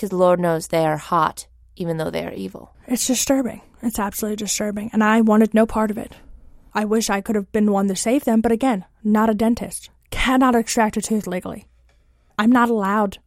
Because 0.00 0.08
the 0.08 0.16
Lord 0.16 0.40
knows 0.40 0.68
they 0.68 0.86
are 0.86 0.96
hot, 0.96 1.46
even 1.76 1.98
though 1.98 2.08
they 2.08 2.24
are 2.24 2.32
evil. 2.32 2.72
It's 2.86 3.06
disturbing. 3.06 3.60
It's 3.82 3.98
absolutely 3.98 4.36
disturbing. 4.36 4.88
And 4.94 5.04
I 5.04 5.20
wanted 5.20 5.52
no 5.52 5.66
part 5.66 5.90
of 5.90 5.98
it. 5.98 6.14
I 6.72 6.86
wish 6.86 7.10
I 7.10 7.20
could 7.20 7.36
have 7.36 7.52
been 7.52 7.70
one 7.70 7.86
to 7.88 7.94
save 7.94 8.24
them, 8.24 8.40
but 8.40 8.50
again, 8.50 8.86
not 9.04 9.28
a 9.28 9.34
dentist. 9.34 9.90
Cannot 10.10 10.54
extract 10.54 10.96
a 10.96 11.02
tooth 11.02 11.26
legally. 11.26 11.66
I'm 12.38 12.50
not 12.50 12.70
allowed 12.70 13.18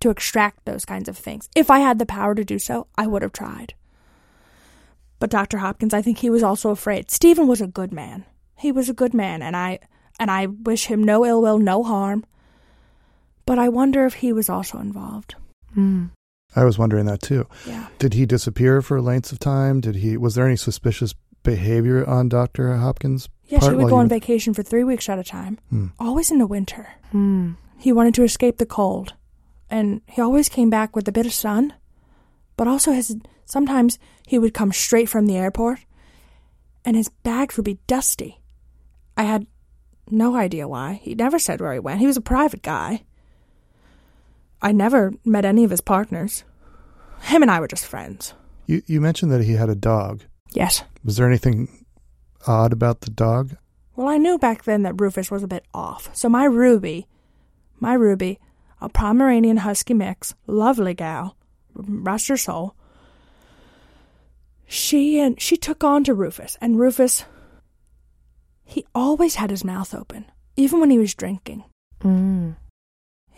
to 0.00 0.10
extract 0.10 0.66
those 0.66 0.84
kinds 0.84 1.08
of 1.08 1.16
things. 1.16 1.48
If 1.56 1.70
I 1.70 1.78
had 1.78 1.98
the 1.98 2.04
power 2.04 2.34
to 2.34 2.44
do 2.44 2.58
so, 2.58 2.88
I 2.98 3.06
would 3.06 3.22
have 3.22 3.32
tried. 3.32 3.72
But 5.20 5.30
Dr. 5.30 5.56
Hopkins, 5.56 5.94
I 5.94 6.02
think 6.02 6.18
he 6.18 6.28
was 6.28 6.42
also 6.42 6.68
afraid. 6.68 7.10
Stephen 7.10 7.46
was 7.46 7.62
a 7.62 7.66
good 7.66 7.90
man. 7.90 8.26
He 8.54 8.70
was 8.70 8.90
a 8.90 8.92
good 8.92 9.14
man, 9.14 9.40
and 9.40 9.56
I 9.56 9.78
and 10.20 10.30
I 10.30 10.44
wish 10.44 10.88
him 10.88 11.02
no 11.02 11.24
ill 11.24 11.40
will, 11.40 11.58
no 11.58 11.82
harm. 11.82 12.26
But 13.46 13.58
I 13.58 13.70
wonder 13.70 14.04
if 14.04 14.12
he 14.12 14.30
was 14.34 14.50
also 14.50 14.78
involved. 14.78 15.34
Mm. 15.74 16.10
I 16.56 16.64
was 16.64 16.78
wondering 16.78 17.06
that 17.06 17.22
too. 17.22 17.46
Yeah. 17.66 17.88
Did 17.98 18.14
he 18.14 18.26
disappear 18.26 18.80
for 18.82 19.00
lengths 19.00 19.32
of 19.32 19.38
time? 19.38 19.80
Did 19.80 19.96
he? 19.96 20.16
Was 20.16 20.34
there 20.34 20.46
any 20.46 20.56
suspicious 20.56 21.14
behavior 21.42 22.08
on 22.08 22.28
Doctor 22.28 22.74
Hopkins? 22.76 23.28
Yes, 23.46 23.60
part 23.60 23.72
he 23.72 23.76
would 23.76 23.90
go 23.90 23.96
on 23.96 24.06
were- 24.06 24.08
vacation 24.14 24.54
for 24.54 24.62
three 24.62 24.84
weeks 24.84 25.08
at 25.08 25.18
a 25.18 25.24
time, 25.24 25.58
Hmm. 25.70 25.86
always 25.98 26.30
in 26.30 26.38
the 26.38 26.46
winter. 26.46 26.88
Hmm. 27.12 27.52
He 27.78 27.92
wanted 27.92 28.14
to 28.14 28.24
escape 28.24 28.58
the 28.58 28.66
cold, 28.66 29.14
and 29.70 30.00
he 30.06 30.20
always 30.20 30.48
came 30.48 30.68
back 30.70 30.96
with 30.96 31.06
a 31.08 31.12
bit 31.12 31.26
of 31.26 31.32
sun. 31.32 31.74
But 32.56 32.66
also, 32.66 32.92
his 32.92 33.16
sometimes 33.44 33.98
he 34.26 34.38
would 34.38 34.52
come 34.54 34.72
straight 34.72 35.08
from 35.08 35.26
the 35.26 35.36
airport, 35.36 35.80
and 36.84 36.96
his 36.96 37.08
bags 37.22 37.56
would 37.56 37.64
be 37.64 37.78
dusty. 37.86 38.40
I 39.16 39.22
had 39.24 39.46
no 40.10 40.34
idea 40.36 40.66
why. 40.66 41.00
He 41.02 41.14
never 41.14 41.38
said 41.38 41.60
where 41.60 41.72
he 41.72 41.78
went. 41.78 42.00
He 42.00 42.06
was 42.06 42.16
a 42.16 42.20
private 42.22 42.62
guy. 42.62 43.04
I 44.60 44.72
never 44.72 45.12
met 45.24 45.44
any 45.44 45.64
of 45.64 45.70
his 45.70 45.80
partners. 45.80 46.44
Him 47.22 47.42
and 47.42 47.50
I 47.50 47.60
were 47.60 47.68
just 47.68 47.86
friends. 47.86 48.34
You 48.66 48.82
you 48.86 49.00
mentioned 49.00 49.32
that 49.32 49.44
he 49.44 49.52
had 49.52 49.68
a 49.68 49.74
dog. 49.74 50.24
Yes. 50.52 50.84
Was 51.04 51.16
there 51.16 51.26
anything 51.26 51.84
odd 52.46 52.72
about 52.72 53.02
the 53.02 53.10
dog? 53.10 53.56
Well, 53.96 54.08
I 54.08 54.16
knew 54.18 54.38
back 54.38 54.64
then 54.64 54.82
that 54.82 55.00
Rufus 55.00 55.30
was 55.30 55.42
a 55.42 55.48
bit 55.48 55.64
off. 55.74 56.10
So 56.14 56.28
my 56.28 56.44
Ruby, 56.44 57.08
my 57.80 57.94
Ruby, 57.94 58.38
a 58.80 58.88
Pomeranian 58.88 59.58
Husky 59.58 59.94
mix, 59.94 60.34
lovely 60.46 60.94
gal, 60.94 61.36
rest 61.74 62.28
her 62.28 62.36
soul. 62.36 62.74
She 64.66 65.18
and 65.18 65.40
she 65.40 65.56
took 65.56 65.82
on 65.82 66.04
to 66.04 66.14
Rufus, 66.14 66.56
and 66.60 66.78
Rufus, 66.78 67.24
he 68.64 68.86
always 68.94 69.36
had 69.36 69.50
his 69.50 69.64
mouth 69.64 69.94
open, 69.94 70.26
even 70.56 70.78
when 70.78 70.90
he 70.90 70.98
was 70.98 71.14
drinking. 71.14 71.64
Mm. 72.02 72.56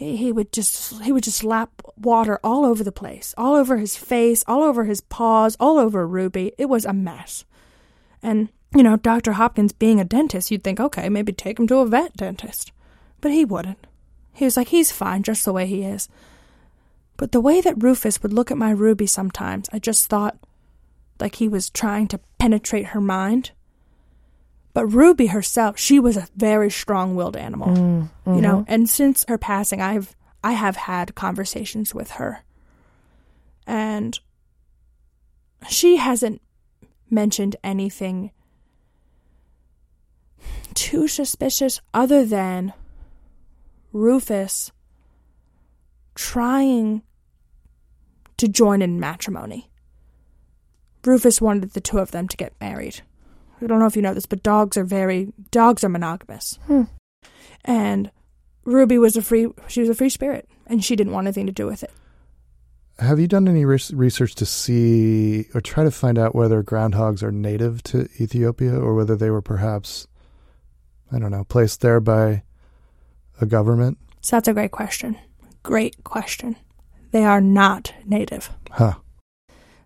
He, 0.01 0.33
would 0.33 0.51
just 0.51 1.03
he 1.03 1.13
would 1.13 1.25
just 1.25 1.45
lap 1.45 1.83
water 1.95 2.41
all 2.43 2.65
over 2.65 2.83
the 2.83 2.91
place, 2.91 3.35
all 3.37 3.55
over 3.55 3.77
his 3.77 3.97
face, 3.97 4.43
all 4.47 4.63
over 4.63 4.85
his 4.85 5.03
paws, 5.03 5.59
all 5.61 5.79
over 5.79 6.09
Ruby. 6.09 6.53
It 6.57 6.71
was 6.71 6.87
a 6.87 6.95
mess. 6.95 7.45
And 8.23 8.49
you 8.75 8.83
know, 8.83 8.97
Dr. 8.97 9.33
Hopkins 9.33 9.73
being 9.73 10.01
a 10.01 10.05
dentist, 10.05 10.51
you'd 10.51 10.65
think, 10.65 10.81
okay, 10.81 11.11
maybe 11.11 11.35
take 11.35 11.59
him 11.59 11.67
to 11.67 11.79
a 11.79 11.87
vet 11.87 12.17
dentist. 12.17 12.73
But 13.21 13.33
he 13.33 13.45
wouldn't. 13.45 13.87
He 14.33 14.47
was 14.47 14.57
like, 14.57 14.69
he's 14.69 14.91
fine 14.91 15.23
just 15.23 15.45
the 15.45 15.53
way 15.53 15.67
he 15.67 15.83
is. 15.83 16.09
But 17.19 17.33
the 17.33 17.41
way 17.41 17.61
that 17.61 17.83
Rufus 17.83 18.23
would 18.23 18.33
look 18.33 18.51
at 18.51 18.57
my 18.57 18.71
Ruby 18.71 19.07
sometimes, 19.07 19.69
I 19.71 19.79
just 19.79 20.09
thought 20.09 20.39
like 21.21 21.35
he 21.35 21.49
was 21.49 21.69
trying 21.69 22.09
to 22.09 22.21
penetrate 22.39 22.87
her 22.87 23.03
mind. 23.03 23.51
But 24.73 24.87
Ruby 24.87 25.27
herself, 25.27 25.79
she 25.79 25.99
was 25.99 26.17
a 26.17 26.29
very 26.37 26.71
strong-willed 26.71 27.37
animal 27.37 27.69
Mm. 27.77 28.09
you 28.37 28.41
know? 28.41 28.65
and 28.69 28.89
since 28.89 29.25
her 29.29 29.39
passing 29.39 29.81
i've 29.81 30.15
i 30.45 30.53
have 30.53 30.77
had 30.77 31.15
conversations 31.15 31.95
with 31.95 32.13
her. 32.13 32.41
And 33.67 34.19
she 35.69 35.97
hasn't 35.97 36.41
mentioned 37.11 37.57
anything 37.63 38.31
too 40.75 41.07
suspicious 41.09 41.81
other 41.93 42.25
than 42.25 42.73
rufus 43.93 44.73
trying 46.15 47.03
to 48.37 48.49
join 48.49 48.81
in 48.83 48.99
matrimony. 48.99 49.71
Rufus 51.05 51.41
wanted 51.41 51.73
the 51.73 51.81
two 51.81 51.99
of 51.99 52.11
them 52.11 52.27
to 52.29 52.37
get 52.37 52.55
married 52.61 53.03
i 53.61 53.67
don't 53.67 53.79
know 53.79 53.87
if 53.87 53.97
you 53.97 54.03
know 54.03 54.15
this 54.15 54.27
but 54.27 54.43
dogs 54.43 54.77
are 54.77 54.85
very 54.85 55.33
dogs 55.51 55.83
are 55.85 55.89
monogamous 55.89 56.59
Hmm. 56.67 56.83
and 57.65 58.11
Ruby 58.65 58.99
was 58.99 59.17
a 59.17 59.23
free 59.23 59.49
she 59.69 59.81
was 59.81 59.89
a 59.89 59.95
free 59.95 60.11
spirit 60.11 60.49
and 60.67 60.85
she 60.85 60.95
didn't 60.97 61.13
want 61.13 61.27
anything 61.27 61.47
to 61.47 61.53
do 61.53 61.67
with 61.67 61.83
it. 61.83 61.91
Have 62.99 63.19
you 63.19 63.27
done 63.27 63.49
any 63.49 63.65
res- 63.65 63.93
research 63.93 64.35
to 64.37 64.45
see 64.47 65.47
or 65.55 65.61
try 65.63 65.83
to 65.85 65.91
find 65.91 66.19
out 66.19 66.35
whether 66.35 66.63
groundhogs 66.63 67.23
are 67.23 67.33
native 67.33 67.83
to 67.85 68.07
Ethiopia 68.21 68.79
or 68.79 68.95
whether 68.95 69.17
they 69.17 69.31
were 69.31 69.41
perhaps, 69.41 70.07
I 71.11 71.19
don't 71.19 71.31
know, 71.31 71.45
placed 71.45 71.81
there 71.81 71.99
by 71.99 72.43
a 73.41 73.47
government? 73.47 73.97
So 74.21 74.37
that's 74.37 74.49
a 74.49 74.53
great 74.53 74.71
question. 74.71 75.17
Great 75.63 76.05
question. 76.05 76.57
They 77.11 77.25
are 77.25 77.41
not 77.41 77.95
native. 78.05 78.51
Huh. 78.71 78.95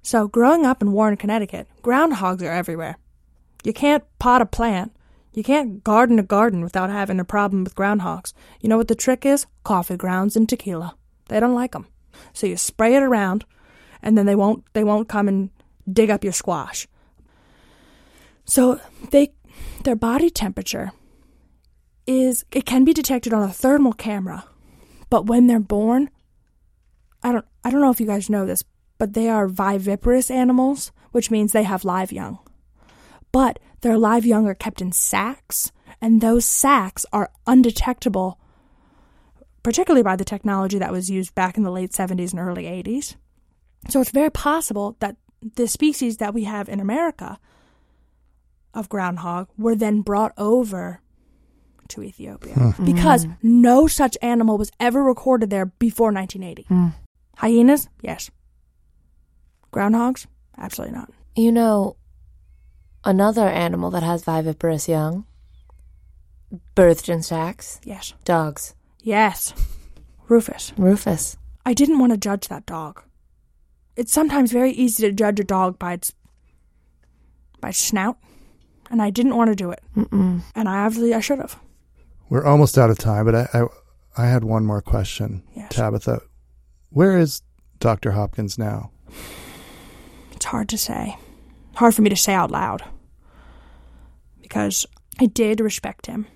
So, 0.03 0.27
growing 0.29 0.67
up 0.67 0.83
in 0.83 0.93
Warren, 0.93 1.17
Connecticut, 1.17 1.69
groundhogs 1.83 2.43
are 2.43 2.53
everywhere. 2.53 2.99
You 3.65 3.73
can't 3.73 4.05
pot 4.19 4.43
a 4.43 4.47
plant. 4.47 4.95
You 5.33 5.43
can't 5.43 5.83
garden 5.83 6.19
a 6.19 6.23
garden 6.23 6.63
without 6.63 6.91
having 6.91 7.19
a 7.19 7.25
problem 7.25 7.65
with 7.65 7.75
groundhogs. 7.75 8.33
You 8.61 8.69
know 8.69 8.77
what 8.77 8.89
the 8.89 8.95
trick 8.95 9.27
is? 9.27 9.47
Coffee 9.65 9.97
grounds 9.97 10.37
and 10.37 10.49
tequila. 10.49 10.97
They 11.29 11.41
don't 11.41 11.55
like 11.55 11.73
them. 11.73 11.89
So 12.33 12.47
you 12.47 12.57
spray 12.57 12.95
it 12.95 13.03
around, 13.03 13.45
and 14.03 14.17
then 14.17 14.27
they 14.27 14.37
won't 14.37 14.65
they 14.75 14.85
won't 14.85 15.09
come 15.09 15.27
and 15.27 15.51
dig 15.91 16.11
up 16.11 16.23
your 16.23 16.33
squash. 16.33 16.87
So 18.45 18.81
they 19.11 19.33
their 19.83 19.97
body 19.97 20.31
temperature 20.31 20.93
is 22.07 22.45
it 22.53 22.67
can 22.67 22.85
be 22.85 22.93
detected 22.93 23.33
on 23.33 23.43
a 23.43 23.53
thermal 23.53 23.95
camera, 23.95 24.45
but 25.11 25.27
when 25.27 25.47
they're 25.47 25.59
born, 25.59 26.11
I 27.23 27.33
don't 27.33 27.47
I 27.65 27.71
don't 27.71 27.81
know 27.81 27.91
if 27.91 28.01
you 28.01 28.07
guys 28.07 28.31
know 28.31 28.47
this, 28.47 28.63
but 28.99 29.15
they 29.15 29.29
are 29.29 29.49
viviparous 29.49 30.31
animals, 30.31 30.93
which 31.13 31.31
means 31.31 31.53
they 31.53 31.63
have 31.65 31.85
live 31.85 32.13
young. 32.13 32.39
But 33.35 33.59
their 33.81 33.99
live 33.99 34.25
young 34.25 34.47
are 34.47 34.55
kept 34.55 34.81
in 34.81 34.93
sacks, 34.93 35.73
and 36.01 36.21
those 36.21 36.45
sacks 36.45 37.05
are 37.13 37.33
undetectable, 37.49 38.39
particularly 39.65 40.05
by 40.05 40.15
the 40.15 40.25
technology 40.25 40.79
that 40.79 40.93
was 40.93 41.11
used 41.11 41.35
back 41.35 41.57
in 41.57 41.65
the 41.65 41.73
late 41.73 41.91
70s 41.91 42.31
and 42.31 42.39
early 42.39 42.63
80s. 42.63 43.17
So 43.89 44.01
it's 44.01 44.13
very 44.13 44.31
possible 44.31 44.97
that 45.01 45.17
the 45.57 45.67
species 45.67 46.19
that 46.19 46.33
we 46.33 46.45
have 46.45 46.69
in 46.69 46.79
America 46.79 47.41
of 48.73 48.89
groundhog 48.89 49.49
were 49.59 49.75
then 49.75 50.03
brought 50.03 50.33
over 50.39 51.01
to 51.89 52.05
Ethiopia 52.05 52.55
hmm. 52.55 52.85
because 52.85 53.25
hmm. 53.25 53.33
no 53.43 53.89
such 53.89 54.17
animal 54.23 54.59
was 54.59 54.71
ever 54.79 55.03
recorded 55.03 55.51
there 55.51 55.67
before 55.67 56.13
1980. 56.13 56.69
Hmm. 56.69 56.89
Hyenas? 57.39 57.89
Yes. 58.01 58.31
Groundhogs? 59.73 60.27
Absolutely 60.57 60.97
not. 60.97 61.11
You 61.35 61.51
know, 61.51 61.97
another 63.05 63.49
animal 63.49 63.91
that 63.91 64.03
has 64.03 64.25
viviparous 64.25 64.89
young, 64.89 65.25
birthed 66.77 67.09
in 67.09 67.23
sacks, 67.23 67.81
Yes. 67.85 68.15
dogs. 68.25 68.75
Yes. 69.03 69.53
Rufus. 70.29 70.73
Rufus. 70.77 71.37
I 71.67 71.75
didn't 71.75 71.99
want 71.99 72.13
to 72.13 72.19
judge 72.19 72.49
that 72.49 72.67
dog. 72.67 73.03
It's 73.97 74.13
sometimes 74.13 74.53
very 74.53 74.73
easy 74.73 75.03
to 75.07 75.13
judge 75.13 75.39
a 75.41 75.45
dog 75.45 75.79
by 75.79 75.95
its 75.95 76.13
by 77.61 77.69
its 77.71 77.79
snout, 77.79 78.19
and 78.91 79.01
I 79.01 79.11
didn't 79.11 79.37
want 79.37 79.49
to 79.51 79.55
do 79.55 79.71
it. 79.71 79.81
Mm-mm. 79.97 80.41
And 80.55 80.69
I 80.69 80.85
obviously 80.85 81.15
I 81.15 81.21
should 81.21 81.39
have. 81.39 81.59
We're 82.29 82.45
almost 82.45 82.77
out 82.77 82.91
of 82.91 82.99
time, 82.99 83.25
but 83.27 83.35
I, 83.35 83.49
I, 83.55 83.65
I 84.17 84.27
had 84.27 84.45
one 84.45 84.65
more 84.67 84.83
question. 84.83 85.43
Yes. 85.55 85.75
Tabitha, 85.75 86.21
where 86.91 87.19
is 87.19 87.43
Dr. 87.79 88.13
Hopkins 88.13 88.59
now? 88.59 88.91
It's 90.33 90.47
hard 90.47 90.69
to 90.71 90.79
say. 90.79 91.17
Hard 91.77 91.95
for 91.95 92.03
me 92.03 92.11
to 92.11 92.17
say 92.17 92.35
out 92.35 92.51
loud. 92.51 92.83
Because 94.45 94.87
I 95.19 95.27
did 95.27 95.59
respect 95.59 96.05
him. 96.05 96.27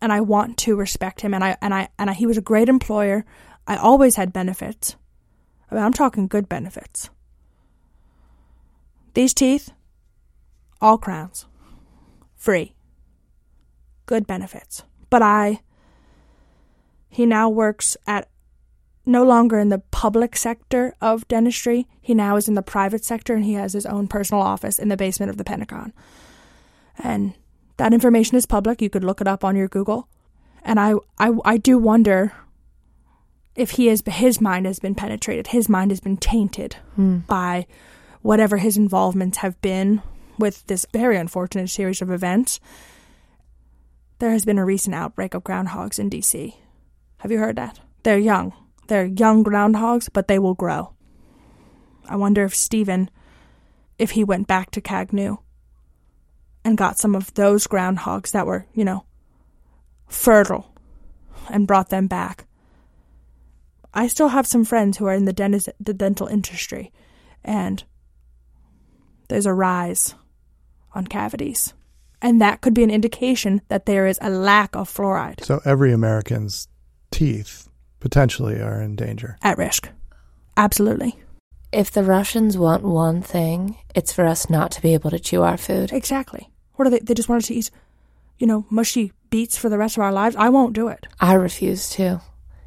And 0.00 0.12
I 0.12 0.20
want 0.20 0.56
to 0.58 0.76
respect 0.76 1.20
him 1.20 1.34
and 1.34 1.44
I 1.44 1.56
and 1.60 1.74
I 1.74 1.88
and 1.98 2.08
I, 2.08 2.14
he 2.14 2.26
was 2.26 2.38
a 2.38 2.42
great 2.42 2.68
employer. 2.68 3.26
I 3.66 3.76
always 3.76 4.14
had 4.14 4.32
benefits. 4.32 4.96
I 5.70 5.74
mean, 5.74 5.84
I'm 5.84 5.92
talking 5.92 6.26
good 6.26 6.48
benefits. 6.48 7.10
These 9.14 9.34
teeth 9.34 9.72
all 10.80 10.96
crowns. 10.96 11.46
Free. 12.36 12.74
Good 14.06 14.26
benefits. 14.26 14.84
But 15.10 15.22
I 15.22 15.60
he 17.08 17.26
now 17.26 17.48
works 17.48 17.96
at 18.06 18.28
no 19.04 19.24
longer 19.24 19.58
in 19.58 19.70
the 19.70 19.80
public 19.90 20.36
sector 20.36 20.94
of 21.00 21.26
dentistry. 21.26 21.88
He 22.00 22.14
now 22.14 22.36
is 22.36 22.48
in 22.48 22.54
the 22.54 22.62
private 22.62 23.04
sector 23.04 23.34
and 23.34 23.44
he 23.44 23.54
has 23.54 23.72
his 23.72 23.86
own 23.86 24.06
personal 24.06 24.42
office 24.42 24.78
in 24.78 24.88
the 24.88 24.96
basement 24.96 25.30
of 25.30 25.36
the 25.36 25.44
Pentagon. 25.44 25.92
And 26.96 27.34
that 27.80 27.94
information 27.94 28.36
is 28.36 28.44
public. 28.44 28.82
You 28.82 28.90
could 28.90 29.04
look 29.04 29.22
it 29.22 29.26
up 29.26 29.42
on 29.42 29.56
your 29.56 29.66
Google. 29.66 30.06
And 30.62 30.78
I, 30.78 30.92
I, 31.18 31.32
I 31.46 31.56
do 31.56 31.78
wonder 31.78 32.34
if 33.56 33.70
he 33.72 33.88
is, 33.88 34.02
his 34.06 34.38
mind 34.38 34.66
has 34.66 34.78
been 34.78 34.94
penetrated, 34.94 35.46
his 35.46 35.66
mind 35.66 35.90
has 35.90 35.98
been 35.98 36.18
tainted 36.18 36.76
hmm. 36.94 37.20
by 37.20 37.66
whatever 38.20 38.58
his 38.58 38.76
involvements 38.76 39.38
have 39.38 39.58
been 39.62 40.02
with 40.38 40.66
this 40.66 40.84
very 40.92 41.16
unfortunate 41.16 41.70
series 41.70 42.02
of 42.02 42.10
events. 42.10 42.60
There 44.18 44.32
has 44.32 44.44
been 44.44 44.58
a 44.58 44.64
recent 44.66 44.94
outbreak 44.94 45.32
of 45.32 45.42
groundhogs 45.42 45.98
in 45.98 46.10
DC. 46.10 46.52
Have 47.20 47.32
you 47.32 47.38
heard 47.38 47.56
that? 47.56 47.80
They're 48.02 48.18
young. 48.18 48.52
They're 48.88 49.06
young 49.06 49.42
groundhogs, 49.42 50.10
but 50.12 50.28
they 50.28 50.38
will 50.38 50.54
grow. 50.54 50.92
I 52.06 52.16
wonder 52.16 52.44
if 52.44 52.54
Stephen, 52.54 53.08
if 53.98 54.10
he 54.10 54.22
went 54.22 54.48
back 54.48 54.70
to 54.72 54.82
Kagnew 54.82 55.38
and 56.64 56.76
got 56.78 56.98
some 56.98 57.14
of 57.14 57.32
those 57.34 57.66
groundhogs 57.66 58.32
that 58.32 58.46
were, 58.46 58.66
you 58.74 58.84
know, 58.84 59.04
fertile 60.08 60.74
and 61.48 61.66
brought 61.66 61.88
them 61.88 62.06
back. 62.06 62.46
I 63.92 64.06
still 64.06 64.28
have 64.28 64.46
some 64.46 64.64
friends 64.64 64.98
who 64.98 65.06
are 65.06 65.14
in 65.14 65.24
the, 65.24 65.32
dentist, 65.32 65.68
the 65.80 65.94
dental 65.94 66.26
industry, 66.26 66.92
and 67.42 67.82
there's 69.28 69.46
a 69.46 69.54
rise 69.54 70.14
on 70.94 71.06
cavities. 71.06 71.74
And 72.22 72.40
that 72.40 72.60
could 72.60 72.74
be 72.74 72.82
an 72.84 72.90
indication 72.90 73.62
that 73.68 73.86
there 73.86 74.06
is 74.06 74.18
a 74.20 74.28
lack 74.28 74.76
of 74.76 74.92
fluoride 74.92 75.42
So 75.42 75.60
every 75.64 75.90
American's 75.92 76.68
teeth 77.10 77.68
potentially 77.98 78.60
are 78.60 78.80
in 78.82 78.94
danger. 78.94 79.38
at 79.42 79.56
risk. 79.58 79.88
Absolutely. 80.56 81.18
If 81.72 81.90
the 81.90 82.02
Russians 82.04 82.58
want 82.58 82.82
one 82.82 83.22
thing, 83.22 83.78
it's 83.94 84.12
for 84.12 84.26
us 84.26 84.50
not 84.50 84.70
to 84.72 84.82
be 84.82 84.92
able 84.92 85.10
to 85.10 85.18
chew 85.18 85.42
our 85.42 85.56
food. 85.56 85.92
Exactly. 85.92 86.49
What 86.80 86.86
are 86.86 86.90
they? 86.92 87.00
They 87.00 87.12
just 87.12 87.28
want 87.28 87.42
us 87.42 87.48
to 87.48 87.54
eat, 87.54 87.70
you 88.38 88.46
know, 88.46 88.64
mushy 88.70 89.12
beets 89.28 89.58
for 89.58 89.68
the 89.68 89.76
rest 89.76 89.98
of 89.98 90.02
our 90.02 90.12
lives. 90.12 90.34
I 90.34 90.48
won't 90.48 90.72
do 90.72 90.88
it. 90.88 91.06
I 91.20 91.34
refuse 91.34 91.90
to. 91.90 92.22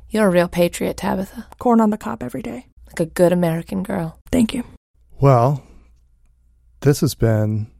You're 0.07 0.27
a 0.27 0.29
real 0.29 0.47
patriot, 0.47 0.97
Tabitha. 0.97 1.47
Corn 1.57 1.81
on 1.81 1.89
the 1.89 1.97
cob 1.97 2.21
every 2.21 2.43
day. 2.43 2.67
Like 2.85 2.99
a 2.99 3.07
good 3.07 3.31
American 3.31 3.81
girl. 3.81 4.19
Thank 4.31 4.53
you. 4.53 4.65
Well, 5.19 5.63
this 6.81 7.01
has 7.01 7.15
been 7.15 7.71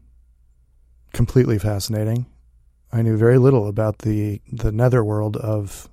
completely 1.13 1.60
fascinating. 1.60 2.26
I 2.91 3.04
knew 3.04 3.15
very 3.15 3.38
little 3.38 3.67
about 3.67 4.00
the 4.00 4.41
the 4.52 4.72
netherworld 4.72 5.38
of 5.38 5.88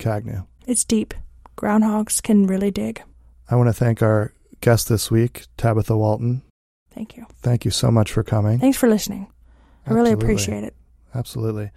Kagnew. 0.00 0.46
It's 0.66 0.82
deep. 0.82 1.14
Groundhogs 1.56 2.20
can 2.20 2.48
really 2.48 2.72
dig. 2.72 3.04
I 3.48 3.54
want 3.54 3.68
to 3.68 3.72
thank 3.72 4.02
our 4.02 4.32
guest 4.60 4.88
this 4.88 5.12
week, 5.12 5.44
Tabitha 5.56 5.96
Walton. 5.96 6.42
Thank 6.90 7.16
you. 7.16 7.26
Thank 7.40 7.64
you 7.64 7.70
so 7.70 7.92
much 7.92 8.10
for 8.10 8.24
coming. 8.24 8.58
Thanks 8.58 8.76
for 8.76 8.88
listening. 8.88 9.28
I 9.90 9.94
really 9.94 10.12
appreciate 10.12 10.64
it. 10.64 10.74
Absolutely. 11.14 11.70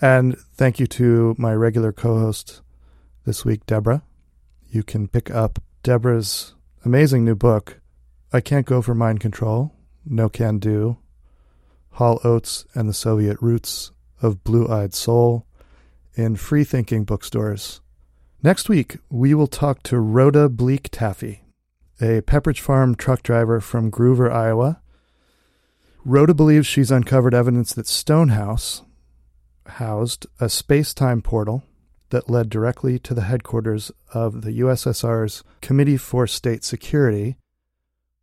And 0.00 0.36
thank 0.54 0.78
you 0.78 0.86
to 0.88 1.34
my 1.38 1.54
regular 1.54 1.92
co 1.92 2.18
host 2.18 2.60
this 3.24 3.44
week, 3.44 3.64
Deborah. 3.66 4.02
You 4.68 4.82
can 4.82 5.08
pick 5.08 5.30
up 5.30 5.58
Deborah's 5.82 6.54
amazing 6.84 7.24
new 7.24 7.34
book, 7.34 7.80
I 8.32 8.40
Can't 8.40 8.66
Go 8.66 8.82
for 8.82 8.94
Mind 8.94 9.20
Control, 9.20 9.72
No 10.04 10.28
Can 10.28 10.58
Do, 10.58 10.98
Hall 11.92 12.20
Oates 12.24 12.66
and 12.74 12.88
the 12.88 12.94
Soviet 12.94 13.38
Roots 13.40 13.90
of 14.20 14.44
Blue 14.44 14.68
Eyed 14.68 14.92
Soul 14.92 15.46
in 16.14 16.36
free 16.36 16.64
thinking 16.64 17.04
bookstores. 17.04 17.80
Next 18.42 18.68
week, 18.68 18.98
we 19.10 19.34
will 19.34 19.46
talk 19.46 19.82
to 19.84 19.98
Rhoda 19.98 20.48
Bleak 20.48 20.88
Taffy, 20.90 21.42
a 22.00 22.20
Pepperidge 22.20 22.60
Farm 22.60 22.94
truck 22.94 23.22
driver 23.22 23.60
from 23.60 23.90
Groover, 23.90 24.30
Iowa. 24.30 24.82
Rhoda 26.06 26.34
believes 26.34 26.68
she's 26.68 26.92
uncovered 26.92 27.34
evidence 27.34 27.74
that 27.74 27.88
Stonehouse 27.88 28.82
housed 29.66 30.24
a 30.38 30.48
space 30.48 30.94
time 30.94 31.20
portal 31.20 31.64
that 32.10 32.30
led 32.30 32.48
directly 32.48 33.00
to 33.00 33.12
the 33.12 33.22
headquarters 33.22 33.90
of 34.14 34.42
the 34.42 34.60
USSR's 34.60 35.42
Committee 35.60 35.96
for 35.96 36.28
State 36.28 36.62
Security, 36.62 37.38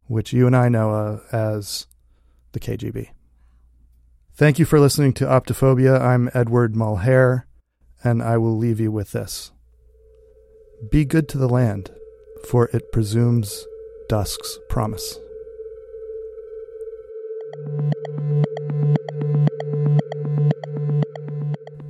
which 0.07 0.31
you 0.31 0.47
and 0.47 0.55
I 0.55 0.69
know 0.69 0.91
uh, 0.91 1.19
as 1.35 1.87
the 2.53 2.61
KGB. 2.61 3.09
Thank 4.33 4.59
you 4.59 4.65
for 4.65 4.79
listening 4.79 5.11
to 5.15 5.25
Optophobia. 5.25 5.99
I'm 5.99 6.29
Edward 6.33 6.75
Mulhare, 6.75 7.43
and 8.01 8.23
I 8.23 8.37
will 8.37 8.57
leave 8.57 8.79
you 8.79 8.93
with 8.93 9.11
this 9.11 9.51
Be 10.89 11.03
good 11.03 11.27
to 11.27 11.37
the 11.37 11.49
land, 11.49 11.91
for 12.47 12.69
it 12.69 12.93
presumes 12.93 13.65
dusk's 14.07 14.57
promise. 14.69 15.19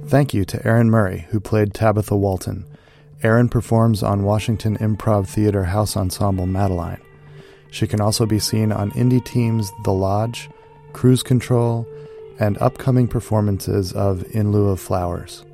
Thank 0.08 0.34
you 0.34 0.46
to 0.46 0.64
Erin 0.66 0.92
Murray, 0.92 1.28
who 1.32 1.40
played 1.40 1.74
Tabitha 1.74 2.16
Walton. 2.16 2.66
Aaron 3.24 3.50
performs 3.50 4.04
on 4.04 4.24
Washington 4.24 4.78
Improv 4.78 5.28
Theater 5.28 5.64
House 5.64 5.98
Ensemble 5.98 6.46
Madeline. 6.46 7.02
She 7.72 7.88
can 7.88 8.00
also 8.00 8.28
be 8.28 8.38
seen 8.38 8.72
on 8.72 8.92
indie 8.92 9.26
teams 9.26 9.72
The 9.84 9.92
Lodge, 9.94 10.52
Cruise 10.92 11.24
Control, 11.24 11.88
and 12.40 12.60
upcoming 12.60 13.08
performances 13.08 13.92
of 13.94 14.24
In 14.36 14.52
Lieu 14.52 14.70
of 14.70 14.80
Flowers. 14.80 15.46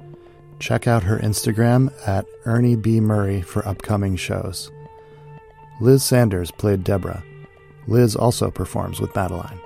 Check 0.60 0.88
out 0.88 1.04
her 1.04 1.20
Instagram 1.20 1.94
at 2.06 2.26
Ernie 2.44 2.76
B. 2.76 3.00
Murray 3.00 3.42
for 3.42 3.66
upcoming 3.66 4.18
shows. 4.18 4.72
Liz 5.80 6.04
Sanders 6.04 6.52
played 6.52 6.84
Deborah. 6.84 7.24
Liz 7.88 8.14
also 8.14 8.52
performs 8.52 9.00
with 9.00 9.16
Madeline. 9.16 9.60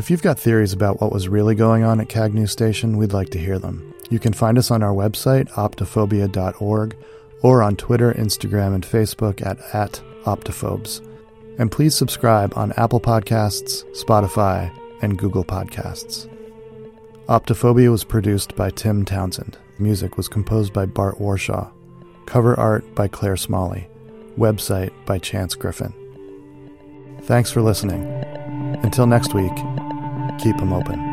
If 0.00 0.08
you've 0.08 0.22
got 0.22 0.38
theories 0.38 0.72
about 0.72 0.98
what 0.98 1.12
was 1.12 1.28
really 1.28 1.54
going 1.54 1.84
on 1.84 2.00
at 2.00 2.08
Kagnew 2.08 2.48
Station, 2.48 2.96
we'd 2.96 3.12
like 3.12 3.28
to 3.32 3.38
hear 3.38 3.58
them. 3.58 3.94
You 4.08 4.18
can 4.18 4.32
find 4.32 4.56
us 4.56 4.70
on 4.70 4.82
our 4.82 4.94
website, 4.94 5.50
optophobia.org, 5.50 6.96
or 7.42 7.62
on 7.62 7.76
Twitter, 7.76 8.14
Instagram, 8.14 8.74
and 8.74 8.82
Facebook 8.82 9.44
at, 9.46 9.58
at 9.74 10.00
optophobes. 10.24 11.06
And 11.58 11.70
please 11.70 11.94
subscribe 11.94 12.54
on 12.56 12.72
Apple 12.78 12.98
Podcasts, 12.98 13.84
Spotify, 13.94 14.72
and 15.02 15.18
Google 15.18 15.44
Podcasts. 15.44 16.26
Optophobia 17.28 17.90
was 17.90 18.02
produced 18.02 18.56
by 18.56 18.70
Tim 18.70 19.04
Townsend. 19.04 19.58
Music 19.78 20.16
was 20.16 20.28
composed 20.28 20.72
by 20.72 20.86
Bart 20.86 21.18
Warshaw. 21.18 21.70
Cover 22.24 22.58
art 22.58 22.94
by 22.94 23.06
Claire 23.06 23.36
Smalley. 23.36 23.86
Website 24.38 24.92
by 25.04 25.18
Chance 25.18 25.56
Griffin. 25.56 25.92
Thanks 27.24 27.50
for 27.50 27.60
listening. 27.60 28.06
Until 28.82 29.06
next 29.06 29.34
week, 29.34 29.52
keep 30.38 30.56
them 30.58 30.72
open. 30.72 31.09